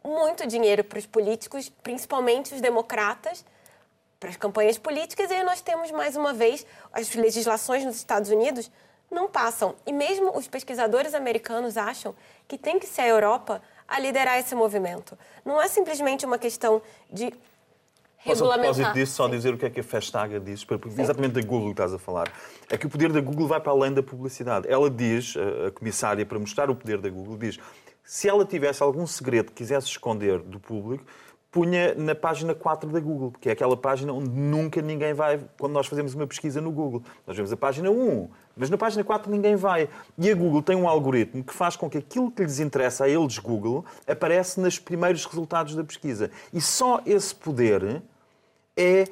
[0.04, 3.44] muito dinheiro para os políticos, principalmente os democratas,
[4.18, 8.30] para as campanhas políticas, e aí nós temos, mais uma vez, as legislações nos Estados
[8.30, 8.70] Unidos
[9.10, 9.74] não passam.
[9.86, 12.14] E mesmo os pesquisadores americanos acham
[12.46, 15.16] que tem que ser a Europa a liderar esse movimento.
[15.44, 17.32] Não é simplesmente uma questão de
[18.26, 21.00] Mas a propósito disso, só dizer o que é que a Festaga diz, Sim.
[21.00, 22.30] exatamente da Google que estás a falar,
[22.68, 24.68] é que o poder da Google vai para além da publicidade.
[24.68, 25.34] Ela diz,
[25.66, 27.58] a comissária, para mostrar o poder da Google, diz
[28.08, 31.04] se ela tivesse algum segredo que quisesse esconder do público,
[31.50, 35.74] punha na página 4 da Google, que é aquela página onde nunca ninguém vai, quando
[35.74, 37.02] nós fazemos uma pesquisa no Google.
[37.26, 39.90] Nós vemos a página 1, mas na página 4 ninguém vai.
[40.16, 43.08] E a Google tem um algoritmo que faz com que aquilo que lhes interessa a
[43.10, 46.30] eles, Google, aparece nos primeiros resultados da pesquisa.
[46.50, 48.02] E só esse poder
[48.74, 49.04] é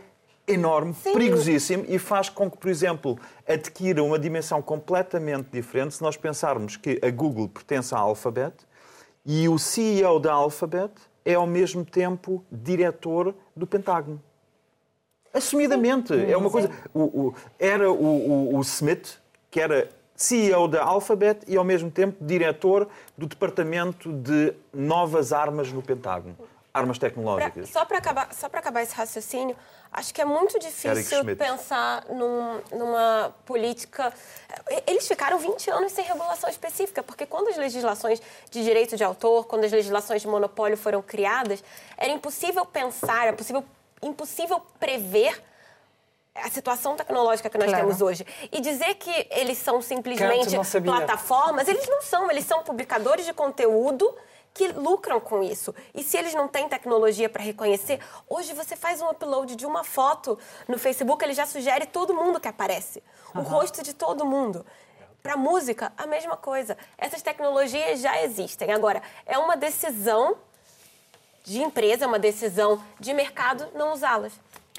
[0.48, 1.12] enorme, Sim.
[1.12, 6.78] perigosíssimo e faz com que, por exemplo, adquira uma dimensão completamente diferente se nós pensarmos
[6.78, 8.54] que a Google pertence à Alphabet
[9.26, 10.92] e o CEO da Alphabet
[11.24, 14.22] é, ao mesmo tempo, diretor do Pentágono.
[15.34, 16.14] Assumidamente.
[16.14, 16.30] Sim.
[16.30, 16.70] É uma coisa.
[16.94, 19.18] O, o, era o, o, Smith,
[19.50, 25.72] que era CEO da Alphabet e, ao mesmo tempo, diretor do Departamento de Novas Armas
[25.72, 26.36] no Pentágono
[26.76, 27.70] armas tecnológicas.
[27.70, 29.56] Pra, só para acabar, só acabar esse raciocínio,
[29.92, 34.12] acho que é muito difícil pensar num, numa política.
[34.87, 38.20] Eles ficaram 20 anos sem regulação específica, porque quando as legislações
[38.51, 41.62] de direito de autor, quando as legislações de monopólio foram criadas,
[41.96, 43.64] era impossível pensar, era possível,
[44.03, 45.42] impossível prever
[46.35, 47.85] a situação tecnológica que nós claro.
[47.85, 48.27] temos hoje.
[48.53, 54.14] E dizer que eles são simplesmente plataformas, eles não são, eles são publicadores de conteúdo
[54.57, 55.75] que lucram com isso.
[55.95, 59.85] E se eles não têm tecnologia para reconhecer, hoje você faz um upload de uma
[59.85, 63.03] foto no Facebook, ele já sugere todo mundo que aparece.
[63.35, 63.45] O uhum.
[63.45, 64.64] rosto de todo mundo.
[65.23, 66.75] Para música, a mesma coisa.
[66.97, 68.73] Essas tecnologias já existem.
[68.73, 70.38] Agora, é uma decisão
[71.45, 74.33] de empresa, é uma decisão de mercado não usá-las.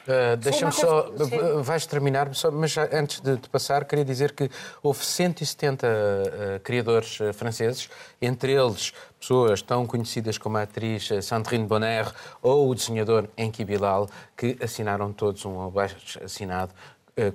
[0.08, 1.12] Uh, Deixa-me só.
[1.18, 1.62] Sim.
[1.62, 4.50] Vais terminar, mas já, antes de, de, passar, queria dizer que
[4.82, 7.90] houve 170 uh, criadores uh, franceses,
[8.22, 12.10] entre eles pessoas tão conhecidas como a atriz Sandrine Bonner
[12.42, 16.72] ou o desenhador Enki Bilal, que assinaram todos um abaixo assinado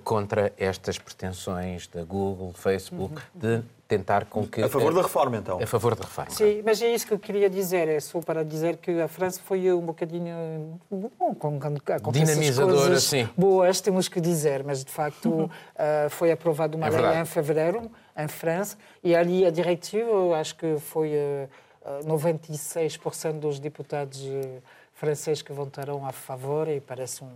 [0.04, 3.40] contra estas pretensões da Google, Facebook, uhum.
[3.40, 4.62] de tentar com que...
[4.62, 5.62] A favor da reforma, então.
[5.62, 6.30] A favor da reforma.
[6.30, 7.88] Sim, mas é isso que eu queria dizer.
[7.88, 10.80] É só para dizer que a França foi um bocadinho...
[10.90, 11.60] Bom, quando
[12.10, 13.28] Dinamizadora, sim.
[13.36, 15.50] Boas, temos que dizer, mas de facto uh,
[16.08, 20.78] foi aprovada uma é lei em fevereiro, em França, e ali a diretiva, acho que
[20.78, 24.22] foi uh, 96% dos deputados
[24.94, 27.30] franceses que votaram a favor e parece um,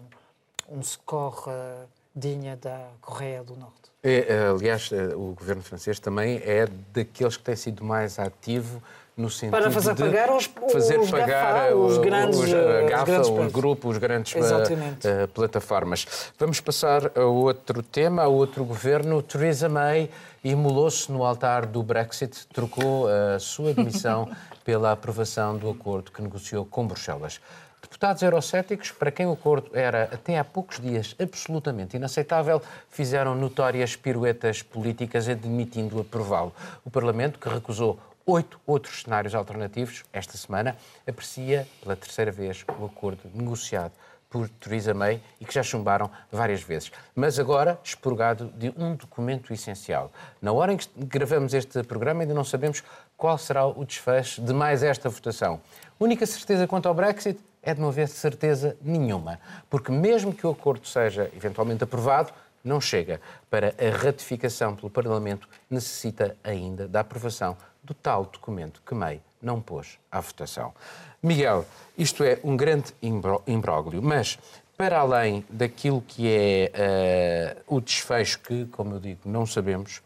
[0.71, 3.90] um score uh, digno da Coreia do Norte.
[4.02, 8.83] É, aliás, é, o governo francês também é daqueles que tem sido mais ativo
[9.16, 12.83] no sentido para fazer de pagar os, fazer os pagar GAFA, os grandes, os, a
[12.83, 16.33] GAFA, os grandes o grupo, os grandes uh, plataformas.
[16.38, 19.22] Vamos passar a outro tema, a outro governo.
[19.22, 20.11] Theresa May
[20.44, 24.31] imolou-se no altar do Brexit, trocou a sua admissão
[24.64, 27.40] pela aprovação do acordo que negociou com Bruxelas.
[27.87, 33.94] Deputados eurocéticos, para quem o acordo era até há poucos dias absolutamente inaceitável, fizeram notórias
[33.94, 36.53] piruetas políticas admitindo aprová-lo.
[36.85, 37.96] O Parlamento, que recusou
[38.27, 43.92] oito outros cenários alternativos esta semana, aprecia pela terceira vez o acordo negociado
[44.29, 46.90] por Theresa May e que já chumbaram várias vezes.
[47.14, 50.11] Mas agora expurgado de um documento essencial.
[50.42, 52.83] Na hora em que gravamos este programa, ainda não sabemos
[53.16, 55.60] qual será o desfecho de mais esta votação.
[55.98, 60.50] Única certeza quanto ao Brexit é de não haver certeza nenhuma, porque mesmo que o
[60.50, 62.33] acordo seja eventualmente aprovado,
[62.64, 63.21] não chega.
[63.50, 69.60] Para a ratificação pelo Parlamento, necessita ainda da aprovação do tal documento que May não
[69.60, 70.73] pôs à votação.
[71.21, 71.67] Miguel,
[71.98, 74.38] isto é um grande imbróglio, mas
[74.77, 80.02] para além daquilo que é uh, o desfecho que, como eu digo, não sabemos,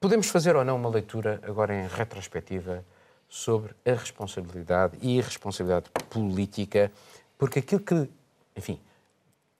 [0.00, 2.84] podemos fazer ou não uma leitura agora em retrospectiva
[3.36, 6.90] sobre a responsabilidade e a responsabilidade política,
[7.36, 8.08] porque aquilo que,
[8.56, 8.80] enfim,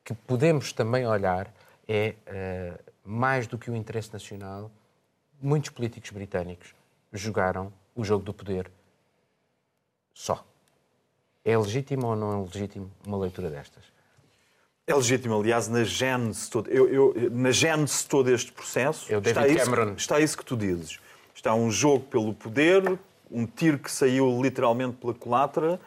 [0.03, 1.53] que podemos também olhar
[1.87, 4.70] é uh, mais do que o interesse nacional.
[5.43, 6.74] Muitos políticos britânicos
[7.12, 8.70] jogaram o jogo do poder
[10.14, 10.43] só.
[11.45, 13.85] É legítimo ou não é legítimo uma leitura destas?
[14.87, 19.47] É legítimo, aliás, na gênese todo, eu, eu, na gênese todo este processo eu, está,
[19.47, 20.99] isso, está isso que tu dizes.
[21.35, 22.99] Está um jogo pelo poder,
[23.31, 25.81] um tiro que saiu literalmente pela culatra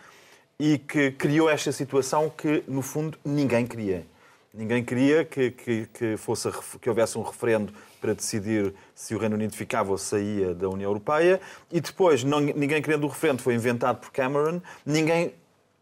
[0.59, 4.05] e que criou esta situação que, no fundo, ninguém queria.
[4.53, 6.49] Ninguém queria que, que, que, fosse,
[6.81, 7.71] que houvesse um referendo
[8.01, 11.39] para decidir se o Reino Unido ficava ou saía da União Europeia.
[11.71, 14.59] E depois, não, ninguém querendo o referendo, foi inventado por Cameron.
[14.85, 15.33] Ninguém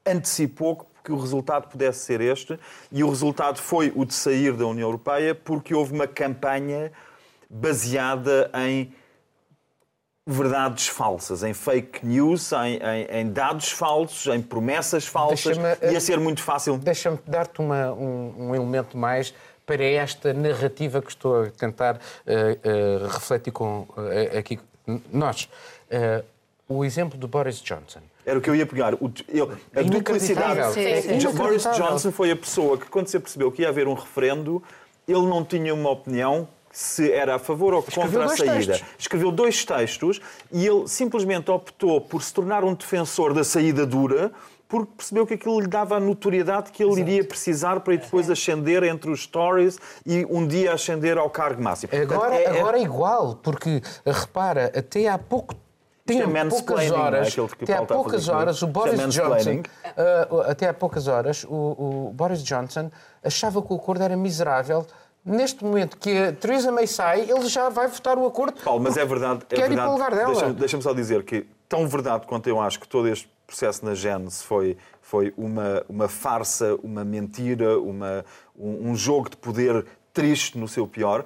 [0.06, 2.60] antecipou que o resultado pudesse ser este.
[2.92, 6.92] E o resultado foi o de sair da União Europeia, porque houve uma campanha
[7.50, 8.94] baseada em
[10.28, 15.58] verdades falsas, em fake news, em, em, em dados falsos, em promessas falsas.
[15.90, 16.78] Ia ser muito fácil.
[16.78, 17.72] Deixa-me dar-te um,
[18.38, 19.34] um elemento mais
[19.66, 24.60] para esta narrativa que estou a tentar uh, uh, refletir com uh, aqui
[25.12, 25.50] nós.
[26.68, 28.02] o exemplo do Boris Johnson.
[28.26, 28.94] Era o que eu ia pegar.
[28.96, 29.42] O, ele,
[29.76, 30.60] a duplicidade.
[31.34, 34.62] Boris Johnson foi a pessoa que, quando se percebeu que ia haver um referendo,
[35.08, 36.48] ele não tinha uma opinião
[36.78, 38.74] se era a favor ou contra a saída.
[38.74, 38.84] Textos.
[39.00, 40.22] Escreveu dois textos
[40.52, 44.32] e ele simplesmente optou por se tornar um defensor da saída dura
[44.68, 47.10] porque percebeu que aquilo lhe dava a notoriedade que ele Exato.
[47.10, 51.92] iria precisar para depois ascender entre os stories e um dia ascender ao cargo máximo.
[52.00, 52.60] Agora é, é...
[52.60, 55.56] agora é igual, porque repara, até há pouco
[56.06, 60.70] tem é poucas horas, é até há poucas horas, o Boris é Johnson, uh, até
[60.70, 62.90] há poucas horas, o, o Boris Johnson
[63.22, 64.86] achava que o acordo era miserável
[65.28, 68.62] neste momento que a Theresa May sai, ele já vai votar o acordo.
[68.64, 69.42] Paulo, mas é verdade.
[69.50, 69.74] É quer verdade.
[69.74, 70.32] ir para o lugar dela.
[70.32, 73.94] Deixa-me deixa só dizer que, tão verdade quanto eu acho que todo este processo na
[73.94, 78.26] Gênesis foi, foi uma, uma farsa, uma mentira, uma,
[78.58, 81.26] um, um jogo de poder triste no seu pior,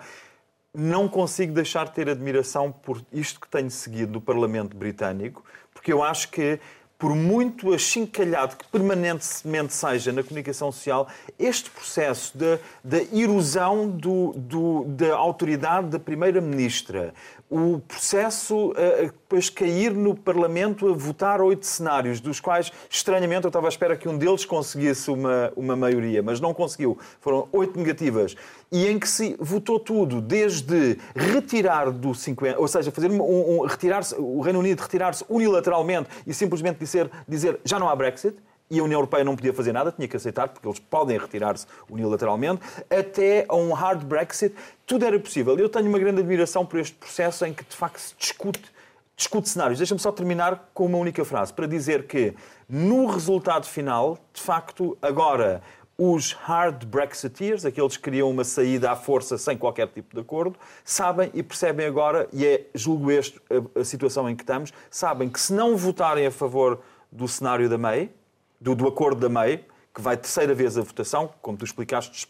[0.73, 5.43] não consigo deixar de ter admiração por isto que tenho seguido do Parlamento Britânico,
[5.73, 6.59] porque eu acho que
[7.01, 11.07] por muito achincalhado que permanentemente seja na comunicação social,
[11.39, 17.11] este processo da erosão do, do, da autoridade da Primeira-Ministra,
[17.51, 23.49] o processo a depois cair no Parlamento a votar oito cenários, dos quais, estranhamente, eu
[23.49, 26.97] estava à espera que um deles conseguisse uma, uma maioria, mas não conseguiu.
[27.19, 28.37] Foram oito negativas.
[28.71, 33.65] E em que se votou tudo, desde retirar do 50, ou seja, fazer um, um
[33.65, 38.37] retirar o Reino Unido retirar-se unilateralmente e simplesmente dizer, dizer já não há Brexit,
[38.71, 41.67] e a União Europeia não podia fazer nada, tinha que aceitar, porque eles podem retirar-se
[41.89, 44.55] unilateralmente, até a um hard Brexit,
[44.87, 45.59] tudo era possível.
[45.59, 48.63] Eu tenho uma grande admiração por este processo em que, de facto, se discute,
[49.15, 49.77] discute cenários.
[49.77, 52.33] Deixa-me só terminar com uma única frase, para dizer que,
[52.69, 55.61] no resultado final, de facto, agora
[55.97, 60.55] os hard Brexiteers, aqueles que queriam uma saída à força sem qualquer tipo de acordo,
[60.85, 63.39] sabem e percebem agora, e é, julgo este,
[63.75, 66.79] a, a situação em que estamos, sabem que se não votarem a favor
[67.11, 68.09] do cenário da May,
[68.61, 72.25] do, do acordo da MEI, que vai terceira vez a votação, como tu explicaste,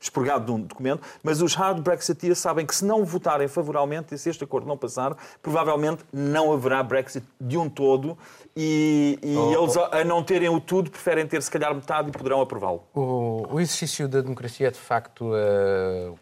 [0.00, 4.18] expurgado de um documento, mas os hard Brexiteers sabem que se não votarem favoravelmente e
[4.18, 8.16] se este acordo não passar, provavelmente não haverá Brexit de um todo
[8.56, 12.12] e, e oh, eles, a não terem o tudo, preferem ter se calhar metade e
[12.12, 12.84] poderão aprová-lo.
[12.94, 16.16] O, o, exercício da democracia é de facto uh,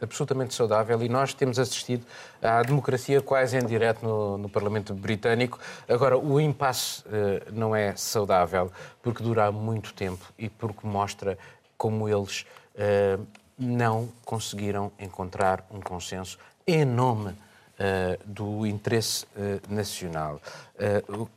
[0.00, 2.04] absolutamente saudável e nós temos assistido
[2.42, 5.58] à democracia quase em direto no, no Parlamento Britânico.
[5.88, 8.70] Agora, o impasse uh, não é saudável
[9.02, 11.38] porque dura muito tempo e porque mostra
[11.76, 13.24] como eles uh,
[13.58, 17.34] não conseguiram encontrar um consenso em nome
[17.76, 19.26] Uh, do interesse
[19.68, 20.40] nacional.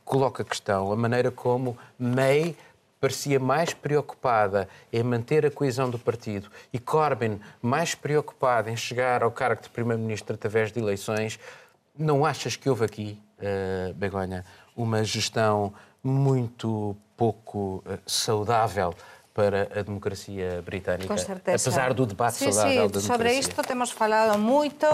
[0.06, 2.56] Coloca a questão a maneira como May
[3.00, 9.22] parecia mais preocupada em manter a coesão do partido e Corbyn mais preocupada em chegar
[9.22, 11.38] ao cargo de Primeiro-Ministro através de eleições,
[11.98, 14.44] não achas que houve aqui, uh, Begonha,
[14.76, 15.72] uma gestão
[16.02, 18.94] muito pouco uh, saudável
[19.32, 21.70] para a democracia britânica, Com certeza.
[21.70, 22.76] apesar do debate sim, saudável sim.
[22.76, 23.12] da democracia?
[23.14, 24.86] Sobre isto temos falado muito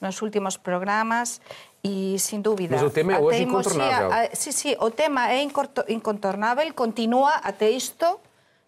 [0.00, 1.44] nos últimos programas
[1.84, 2.76] e, sin dúbida...
[2.76, 4.08] Mas o tema é hoxe incontornável.
[4.32, 8.18] Sí, sí, o tema é incontornável, continúa até isto,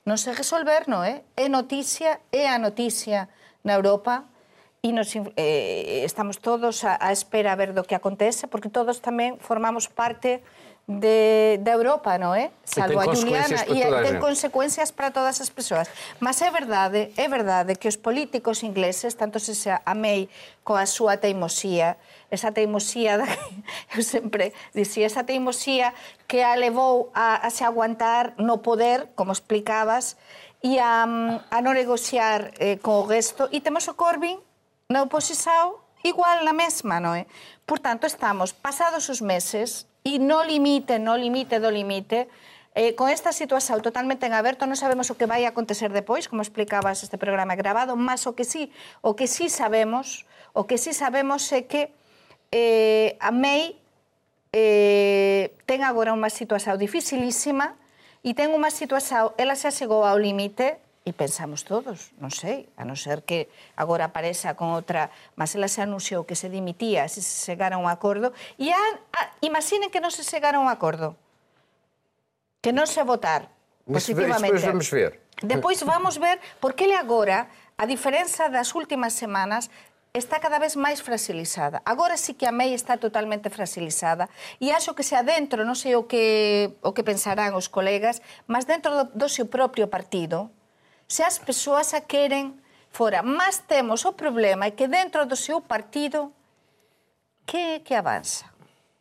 [0.05, 1.25] non se resolver, non é?
[1.35, 1.45] Eh?
[1.45, 3.33] É noticia, é a noticia
[3.65, 4.29] na Europa,
[4.83, 8.99] e nos, eh, estamos todos a, a espera a ver do que acontece, porque todos
[8.99, 10.43] tamén formamos parte
[10.87, 12.51] de, da Europa, non eh?
[12.51, 12.67] é?
[12.67, 15.87] Salvo a Juliana, e ten consecuencias para todas as persoas.
[16.19, 20.27] Mas é verdade, é verdade que os políticos ingleses, tanto se xa a May
[20.67, 21.97] coa súa teimosía,
[22.35, 25.95] esa teimosía da que eu sempre dicía, esa teimosía
[26.27, 30.19] que a levou a, a se aguantar no poder, como explicabas,
[30.63, 31.07] e a,
[31.47, 33.47] a non negociar eh, co gesto.
[33.55, 34.39] E temos o Corbyn
[34.91, 37.23] na oposición igual na mesma, non é?
[37.23, 37.27] Eh?
[37.63, 42.29] Por tanto, estamos pasados os meses e no limite, no limite do limite,
[42.75, 46.41] Eh, con esta situación totalmente en aberto non sabemos o que vai acontecer depois, como
[46.41, 48.73] explicabas este programa grabado, mas o que sí,
[49.05, 50.25] o que sí sabemos,
[50.57, 51.93] o que sí sabemos é que
[52.49, 53.77] eh, a MEI
[54.57, 57.77] eh, ten agora unha situación dificilísima
[58.25, 62.87] e ten unha situación, ela xa chegou ao limite, E pensamos todos, non sei, a
[62.87, 67.19] non ser que agora apareza con outra, mas ela se anunciou que se dimitía se
[67.19, 68.79] se chegara un acordo, e a,
[69.11, 71.19] a, imaginen que non se chegara un acordo,
[72.63, 73.51] que non se votar
[73.83, 74.47] positivamente.
[74.47, 75.13] depois vamos ver.
[75.43, 79.75] Depois vamos ver porque ele agora, a diferenza das últimas semanas,
[80.15, 81.81] está cada vez máis fragilizada.
[81.83, 84.29] Agora sí que a MEI está totalmente fragilizada
[84.61, 88.69] e acho que se adentro, non sei o que, o que pensarán os colegas, mas
[88.69, 90.53] dentro do, do seu propio partido,
[91.13, 92.55] se as persoas a queren
[92.91, 93.23] fora.
[93.23, 96.33] Mas temos o problema é que dentro do seu partido,
[97.45, 98.47] que, que avanza?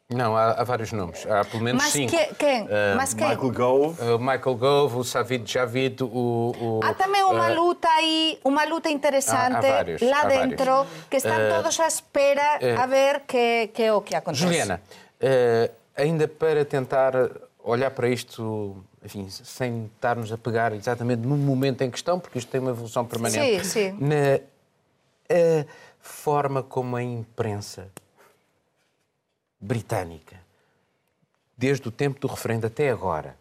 [0.09, 1.25] Não, há, há vários nomes.
[1.25, 2.11] Há pelo menos Mas cinco.
[2.11, 2.67] que, quem?
[2.69, 3.29] Ah, mas quem?
[3.29, 4.03] Michael Gove.
[4.03, 6.51] O Michael Gove, o Savid Javid, o...
[6.59, 10.65] o Há também uma ah, luta aí, uma luta interessante Há- há vários, lá dentro,
[10.65, 11.05] vários.
[11.09, 14.43] que estão todos à espera a ver que, que é o que acontece.
[14.43, 14.81] Juliana,
[15.95, 17.13] ainda para tentar
[17.63, 22.49] olhar para isto, enfim, sem estarmos a pegar exatamente no momento em questão, porque isto
[22.51, 23.97] tem uma evolução permanente, Sim, sim.
[23.99, 24.39] na
[25.33, 25.65] a
[26.01, 27.87] forma como a imprensa
[29.59, 30.35] britânica,
[31.57, 33.35] desde o tempo do referendo até agora,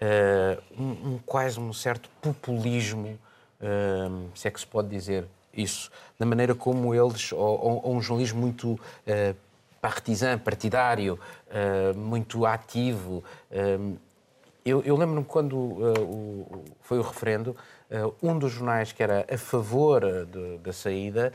[0.00, 0.84] eh, um,
[1.14, 3.18] um- quase um certo populismo,
[3.60, 8.00] eh, se é que se pode dizer isso, na maneira como eles, ou, ou- um
[8.00, 8.78] jornalismo muito
[9.80, 11.18] partisan, partidário,
[11.96, 13.22] muito ativo.
[14.68, 17.56] Eu, eu lembro-me quando eh, o- foi o referendo,
[17.90, 21.32] eh, um dos jornais que era a favor eh, de- da saída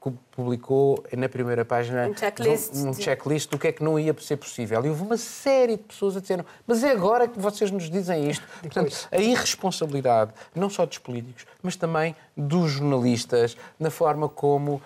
[0.00, 3.98] pu- publicou na primeira página Um checklist um de- checklist do que é que não
[3.98, 4.84] ia ser possível.
[4.84, 8.28] E houve uma série de pessoas a dizer mas é agora que vocês nos dizem
[8.30, 8.44] isto.
[8.62, 14.80] Portanto, a irresponsabilidade, não só dos políticos, mas também dos jornalistas, na forma como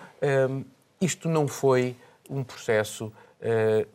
[0.49, 0.63] hum,
[0.99, 1.95] isto não foi
[2.29, 3.85] um processo eh,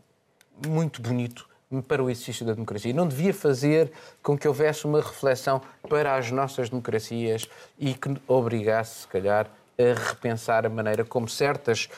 [0.67, 1.49] muito bonito
[1.89, 2.93] para o exercício da democracia.
[2.95, 3.91] Não devia fazer
[4.23, 7.49] com que houvesse uma reflexão para as nossas democracias
[7.79, 9.49] e que obrigasse, se calhar,
[9.79, 11.89] a repensar a maneira como certos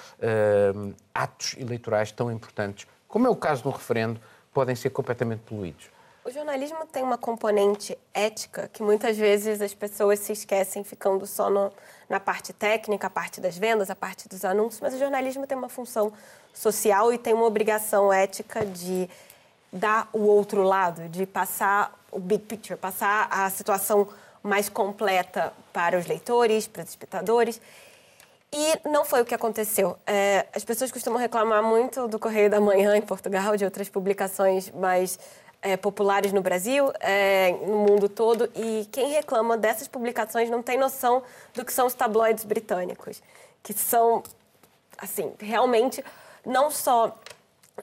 [1.15, 4.21] atos eleitorais tão importantes, como é o caso do referendo,
[4.53, 5.87] podem ser completamente poluídos.
[6.25, 11.49] O jornalismo tem uma componente ética que muitas vezes as pessoas se esquecem ficando só
[11.49, 11.73] no-
[12.09, 15.57] na parte técnica, a parte das vendas, a parte dos anúncios, mas o jornalismo tem
[15.57, 16.13] uma função
[16.53, 19.09] social e tem uma obrigação ética de
[19.73, 24.09] dar o outro lado, de passar o big picture, passar a situação
[24.43, 27.61] mais completa para os leitores, para os espectadores.
[28.51, 29.99] E não foi o que aconteceu.
[30.07, 34.71] É, as pessoas costumam reclamar muito do Correio da Manhã em Portugal, de outras publicações
[34.71, 35.19] mais
[35.61, 40.79] é, populares no Brasil, é, no mundo todo, e quem reclama dessas publicações não tem
[40.79, 43.23] noção do que são os tabloides britânicos,
[43.63, 44.23] que são,
[44.97, 46.03] assim, realmente
[46.47, 47.15] não só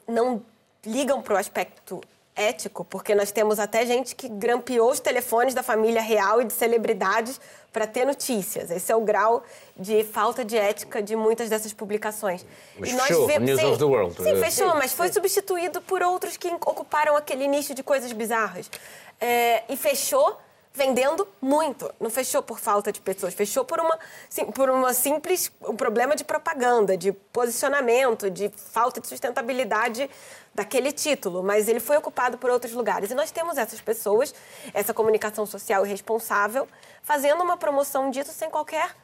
[0.08, 0.42] não
[0.86, 2.00] ligam para o aspecto
[2.34, 6.52] ético, porque nós temos até gente que grampeou os telefones da família real e de
[6.52, 7.40] celebridades
[7.72, 8.70] para ter notícias.
[8.70, 9.42] Esse é o grau
[9.76, 12.44] de falta de ética de muitas dessas publicações.
[12.78, 14.22] Mas fechou, News of the World.
[14.22, 18.70] Sim, Eh, fechou, mas foi substituído por outros que ocuparam aquele nicho de coisas bizarras.
[19.18, 20.38] É, e fechou
[20.76, 21.90] vendendo muito.
[21.98, 23.98] Não fechou por falta de pessoas, fechou por uma,
[24.28, 30.08] sim, por uma simples um problema de propaganda, de posicionamento, de falta de sustentabilidade
[30.54, 31.42] daquele título.
[31.42, 33.10] Mas ele foi ocupado por outros lugares.
[33.10, 34.34] E nós temos essas pessoas,
[34.74, 36.68] essa comunicação social irresponsável,
[37.02, 38.94] fazendo uma promoção disso sem qualquer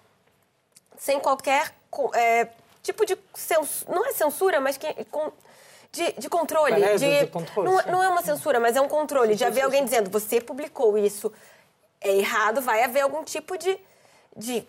[0.98, 1.74] sem qualquer
[2.14, 2.48] é,
[2.82, 5.32] tipo de censura, não é censura, mas que, com-
[5.90, 6.80] de, de controle.
[6.80, 7.90] Parece de controle, não, sim.
[7.90, 9.34] não é uma censura, mas é um controle.
[9.34, 11.30] De haver alguém dizendo, você publicou isso,
[12.02, 13.78] é errado, vai haver algum tipo de,
[14.36, 14.66] de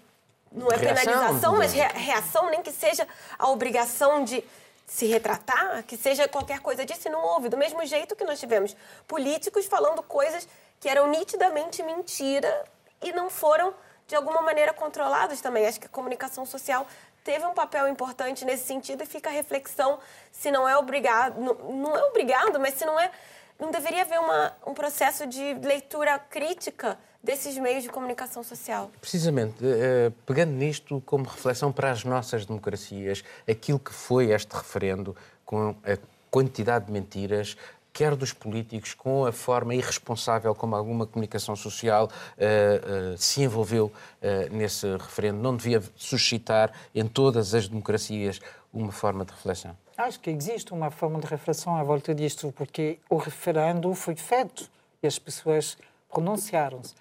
[0.52, 3.08] não é Reação, penalização, mas reação, nem que seja
[3.40, 4.44] a obrigação de
[4.86, 7.50] se retratar, que seja qualquer coisa disso, e não houve.
[7.50, 8.76] Do mesmo jeito que nós tivemos
[9.08, 10.48] políticos falando coisas
[10.80, 12.66] que eram nitidamente mentira
[13.02, 13.74] e não foram,
[14.08, 15.66] de alguma maneira, controlados também.
[15.66, 16.86] Acho que a comunicação social
[17.24, 19.98] teve um papel importante nesse sentido e fica a reflexão
[20.32, 23.10] se não é obrigado, não, não é obrigado, mas se não é,
[23.58, 28.92] não deveria haver uma, um processo de leitura crítica desses meios de comunicação social.
[29.00, 35.16] Precisamente, eh, pegando nisto como reflexão para as nossas democracias, aquilo que foi este referendo,
[35.46, 35.98] com a
[36.30, 37.56] quantidade de mentiras,
[37.94, 43.92] quer dos políticos, com a forma irresponsável como alguma comunicação social eh, eh, se envolveu
[44.20, 48.42] eh, nesse referendo, não devia suscitar em todas as democracias
[48.74, 49.78] uma forma de reflexão?
[49.96, 54.68] Acho que existe uma forma de reflexão à volta disto, porque o referendo foi feito
[55.04, 55.78] e as pessoas
[56.12, 56.96] pronunciaram-se.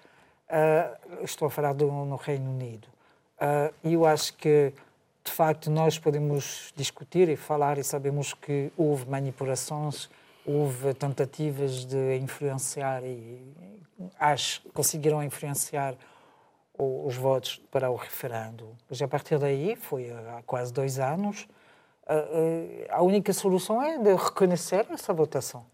[0.55, 2.87] Ah, estou a falar do, no Reino Unido.
[3.39, 4.71] Ah, E eu acho que,
[5.23, 10.07] de facto, nós podemos discutir e falar e sabemos que houve manipulações,
[10.45, 13.41] houve tentativas de influenciar e
[14.19, 15.95] acho que conseguiram influenciar
[16.77, 18.75] os votos para o referendo.
[18.87, 21.47] Mas a partir daí, foi há quase dois anos,
[22.05, 25.65] a- a- única solução é de reconhecer essa votação.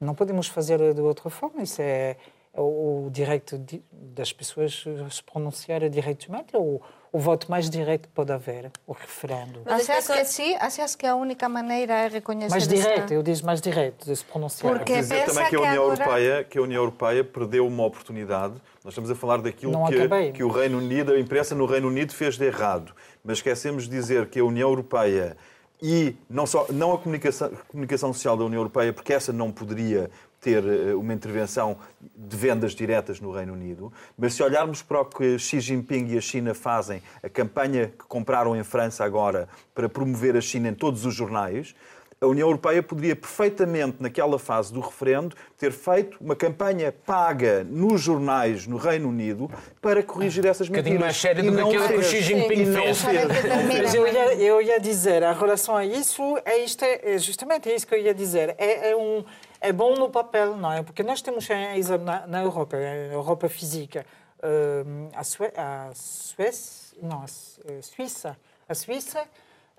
[0.00, 1.62] Não podemos fazer de outra forma.
[1.62, 2.16] Isso é
[2.54, 8.14] o, o direito de- das pessoas se pronunciarem diretamente, ou o voto mais direto que
[8.14, 9.60] pode haver, o referendo.
[9.64, 10.54] Mas as Achas que pessoas- sí?
[10.60, 14.16] Achas que a única maneira é reconhecer Mais essa- direto, eu digo mais direto de
[14.16, 14.72] se pronunciar.
[14.74, 17.66] Porque- dizer pensa também que a que União, agora- Europeia, que a União Europeia perdeu
[17.66, 18.54] uma oportunidade.
[18.84, 22.12] Nós estamos a falar daquilo que, que o Reino Unido, a imprensa no Reino Unido
[22.14, 22.94] fez de errado.
[23.24, 25.36] Mas esquecemos de dizer que a União Europeia
[25.82, 30.10] e não só não a comunicação, comunicação social da União Europeia, porque essa não poderia
[30.42, 35.04] ter eh, uma intervenção de vendas diretas no Reino Unido, mas se olharmos para o
[35.04, 39.88] que Xi Jinping e a China fazem, a campanha que compraram em França agora para
[39.88, 41.74] promover a China em todos os jornais,
[42.22, 48.00] a União Europeia poderia perfeitamente, naquela fase do referendo, ter feito uma campanha paga nos
[48.00, 49.50] jornais no Reino Unido
[49.80, 51.06] para corrigir essas Um bocadinho mentiras.
[51.06, 52.02] mais sério do que não aquilo que o.
[52.02, 53.02] Xi Jinping fez.
[53.82, 57.86] Mas eu ia, eu ia dizer, em relação a isso, é isto, é justamente isso
[57.86, 58.54] que eu ia dizer.
[58.56, 59.24] É, é, um,
[59.60, 60.82] é bom no papel, não é?
[60.82, 61.48] Porque nós temos
[62.04, 64.06] na, na Europa, na Europa física,
[64.86, 68.36] hum, a, Sue, a Suécia, não, a Su- a Suíça,
[68.68, 69.22] a Suíça,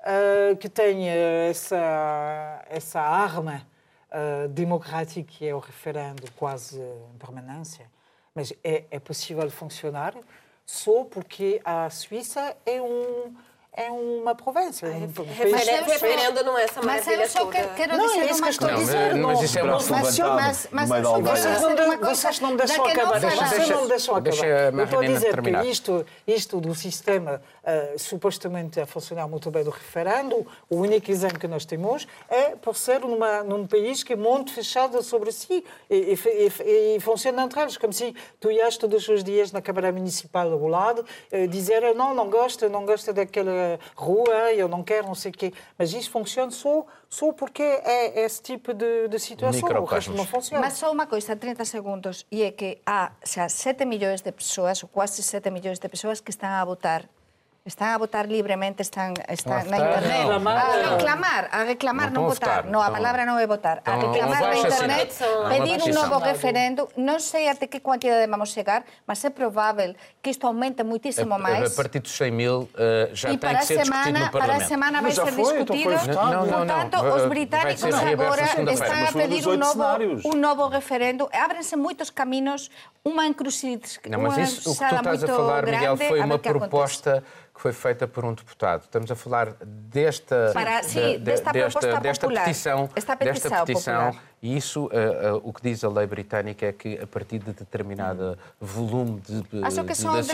[0.03, 3.65] ah, que tem essa, essa arma
[4.11, 7.89] ah, democrática que é o referendo quase em permanência,
[8.35, 10.13] mas é, é possível funcionar
[10.65, 13.33] só porque a Suíça é um
[13.75, 15.23] é uma província, é um eu só-
[15.91, 17.51] referendo não é essa Mas maravilha eu só toda.
[17.51, 19.15] que- quero Não, dizer é isso que estou a dizer.
[19.15, 21.35] Não, mas isso é braço Mas, mas, mas quero aldeia.
[21.35, 23.19] Vocês não, de, vocês não me deixam acabar.
[23.19, 24.21] Vocês não me deixam acabar.
[24.21, 25.63] Deixa Eu estou a dizer terminar.
[25.63, 31.09] que isto, isto do sistema uh, supostamente a funcionar muito bem do referendo, o único
[31.09, 35.31] exemplo que nós temos é por ser numa, num país que é muito fechado sobre
[35.31, 39.51] si e, e, e, e funciona entre eles, como se tu ias todos os dias
[39.51, 43.62] na Câmara Municipal do lado eh, dizer não, não gosto, não gosto daquela
[43.95, 45.53] rua, eu não quero, não sei o quê.
[45.77, 49.69] Mas isso funciona só, só porque é esse tipo de, de situação.
[49.69, 50.63] O resto não funciona.
[50.63, 54.83] Mas só unha coisa, 30 segundos, e é que há xa 7 millóns de persoas,
[54.83, 57.07] ou quase 7 millóns de persoas que están a votar
[57.65, 60.27] Están a votar libremente, están, están a na internet.
[60.27, 60.51] não.
[60.51, 62.61] A reclamar, a reclamar, Non estão votar.
[62.67, 63.79] No, a estão- palabra non é votar.
[63.87, 65.09] A estão reclamar na internet,
[65.47, 66.91] pedir un novo referendo.
[66.99, 71.39] Non sei até que quantidade vamos chegar, mas é provável que isto aumente muitísimo A,
[71.39, 74.19] a partir dos 100 mil eh, já E tem para que ser a discutido semana,
[74.19, 74.67] no para a Parlamento.
[74.67, 75.87] semana vai ser foi, discutido.
[75.87, 76.99] Portanto,
[77.63, 79.83] Vai os reaberto agora están Mas a um pedir un oito novo,
[80.27, 81.31] un novo referendo.
[81.31, 82.67] Ábrense moitos caminos,
[83.07, 87.23] unha encrucijada Não, mas isso, o que tu estás a falar, Miguel, foi uma proposta
[87.53, 88.81] que foi feita por um deputado.
[88.81, 92.45] Estamos a falar desta, Para- de- sim, de- desta proposta desta popular.
[92.45, 94.23] petição, Esta desta petição petição popular.
[94.41, 94.97] e isso, eh,
[95.27, 99.41] eh, o que diz a lei britânica é que a partir de determinado volume de,
[99.43, 100.27] de- Acho que de assinaturas,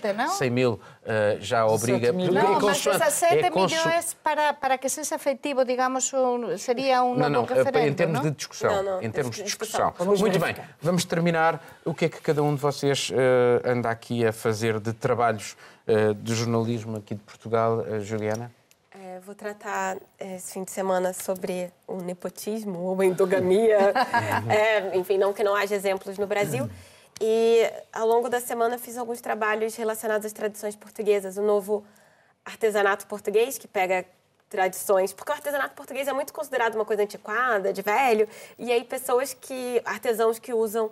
[0.00, 0.28] 17, não?
[0.28, 2.12] 100 mil eh, já obriga.
[2.12, 2.30] mil.
[2.32, 6.12] No, é mas consoante- esas 7 é conso- millóns para, para que seja efectivo, digamos,
[6.12, 8.22] un, sería un Não, novo não, em termos não?
[8.22, 8.70] de discussão.
[8.76, 9.92] Não, não, em termos de discussão.
[9.98, 11.60] Vamos Muito bem, vamos terminar.
[11.84, 13.10] O que é que cada um de vocês
[13.64, 15.56] anda aqui a fazer de trabalhos
[15.90, 18.52] eh, de jornalismo aqui de Portugal, eh, Juliana?
[18.92, 23.92] É, vou tratar é, esse fim de semana sobre o nepotismo ou a endogamia.
[24.48, 26.70] É, enfim, não que não haja exemplos no Brasil.
[27.20, 31.36] E ao longo da semana fiz alguns trabalhos relacionados às tradições portuguesas.
[31.36, 31.84] O novo
[32.44, 34.04] artesanato português, que pega
[34.48, 38.28] tradições, porque o artesanato português é muito considerado uma coisa antiquada, de velho,
[38.58, 40.90] e aí pessoas que, artesãos que usam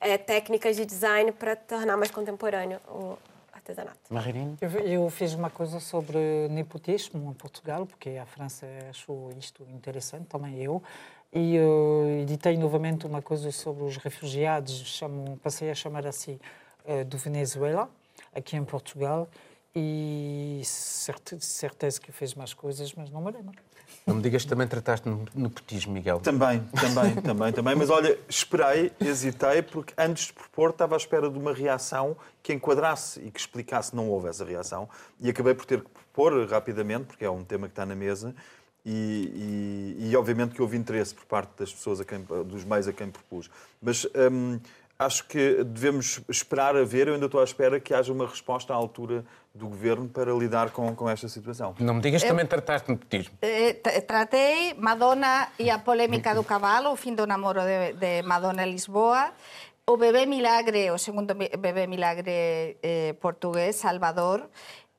[0.00, 3.18] é, técnicas de design para tornar mais contemporâneo o
[3.60, 3.98] artesanato.
[4.08, 4.56] Marinho?
[4.60, 10.26] Eu, eu fiz uma coisa sobre nepotismo em Portugal, porque a França achou isto interessante,
[10.26, 10.82] também eu.
[11.32, 16.40] E uh, editei novamente uma coisa sobre os refugiados, chamo, passei a chamar assim,
[16.84, 17.88] uh, do Venezuela,
[18.34, 19.28] aqui em Portugal.
[19.74, 23.54] E certeza, certeza que fez mais coisas, mas não me lembro.
[24.10, 26.18] Não me digas que também trataste no nepotismo, Miguel.
[26.18, 27.76] Também, também, também, também.
[27.76, 32.52] Mas olha, esperei, hesitei, porque antes de propor estava à espera de uma reação que
[32.52, 33.94] enquadrasse e que explicasse.
[33.94, 34.88] Não houve essa reação.
[35.20, 38.34] E acabei por ter que propor rapidamente, porque é um tema que está na mesa.
[38.84, 42.92] E, e, e obviamente que houve interesse por parte das pessoas, quem, dos meios a
[42.92, 43.48] quem propus.
[43.80, 44.58] Mas hum,
[45.00, 48.74] acho que devemos esperar a ver, eu ainda estou à espera que haja uma resposta
[48.74, 49.24] à altura
[49.54, 51.74] do governo para lidar com, com esta situação.
[51.80, 53.34] Não me digas que também trataste de nepotismo.
[53.40, 53.72] Eh,
[54.06, 58.70] tratei Madonna e a polémica do cavalo, o fim do namoro de, de Madonna e
[58.70, 59.32] Lisboa,
[59.86, 64.48] o bebé milagre, o segundo bebé milagre eh, portugués, Salvador,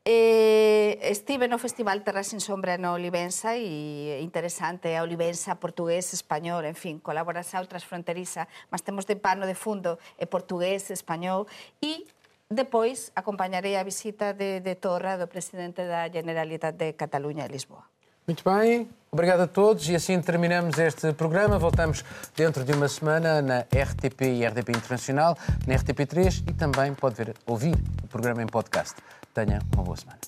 [0.03, 6.65] Eh, estive no Festival Terra sin Sombra no Olivenza e interesante a Olivenza portugués, español,
[6.65, 11.45] en fin, colaboración transfronteriza, mas temos de pano de fundo e portugués, español
[11.85, 12.09] e
[12.49, 17.85] depois acompañarei a visita de, de Torra do presidente da Generalitat de Cataluña e Lisboa.
[18.25, 21.61] Muito bem, obrigado a todos e assim terminamos este programa.
[21.61, 22.01] Voltamos
[22.33, 25.37] dentro de uma semana na RTP e RTP Internacional,
[25.69, 28.97] na RTP3 e também pode ver, ouvir o programa em podcast.
[29.33, 30.19] Tenha uma boa semana.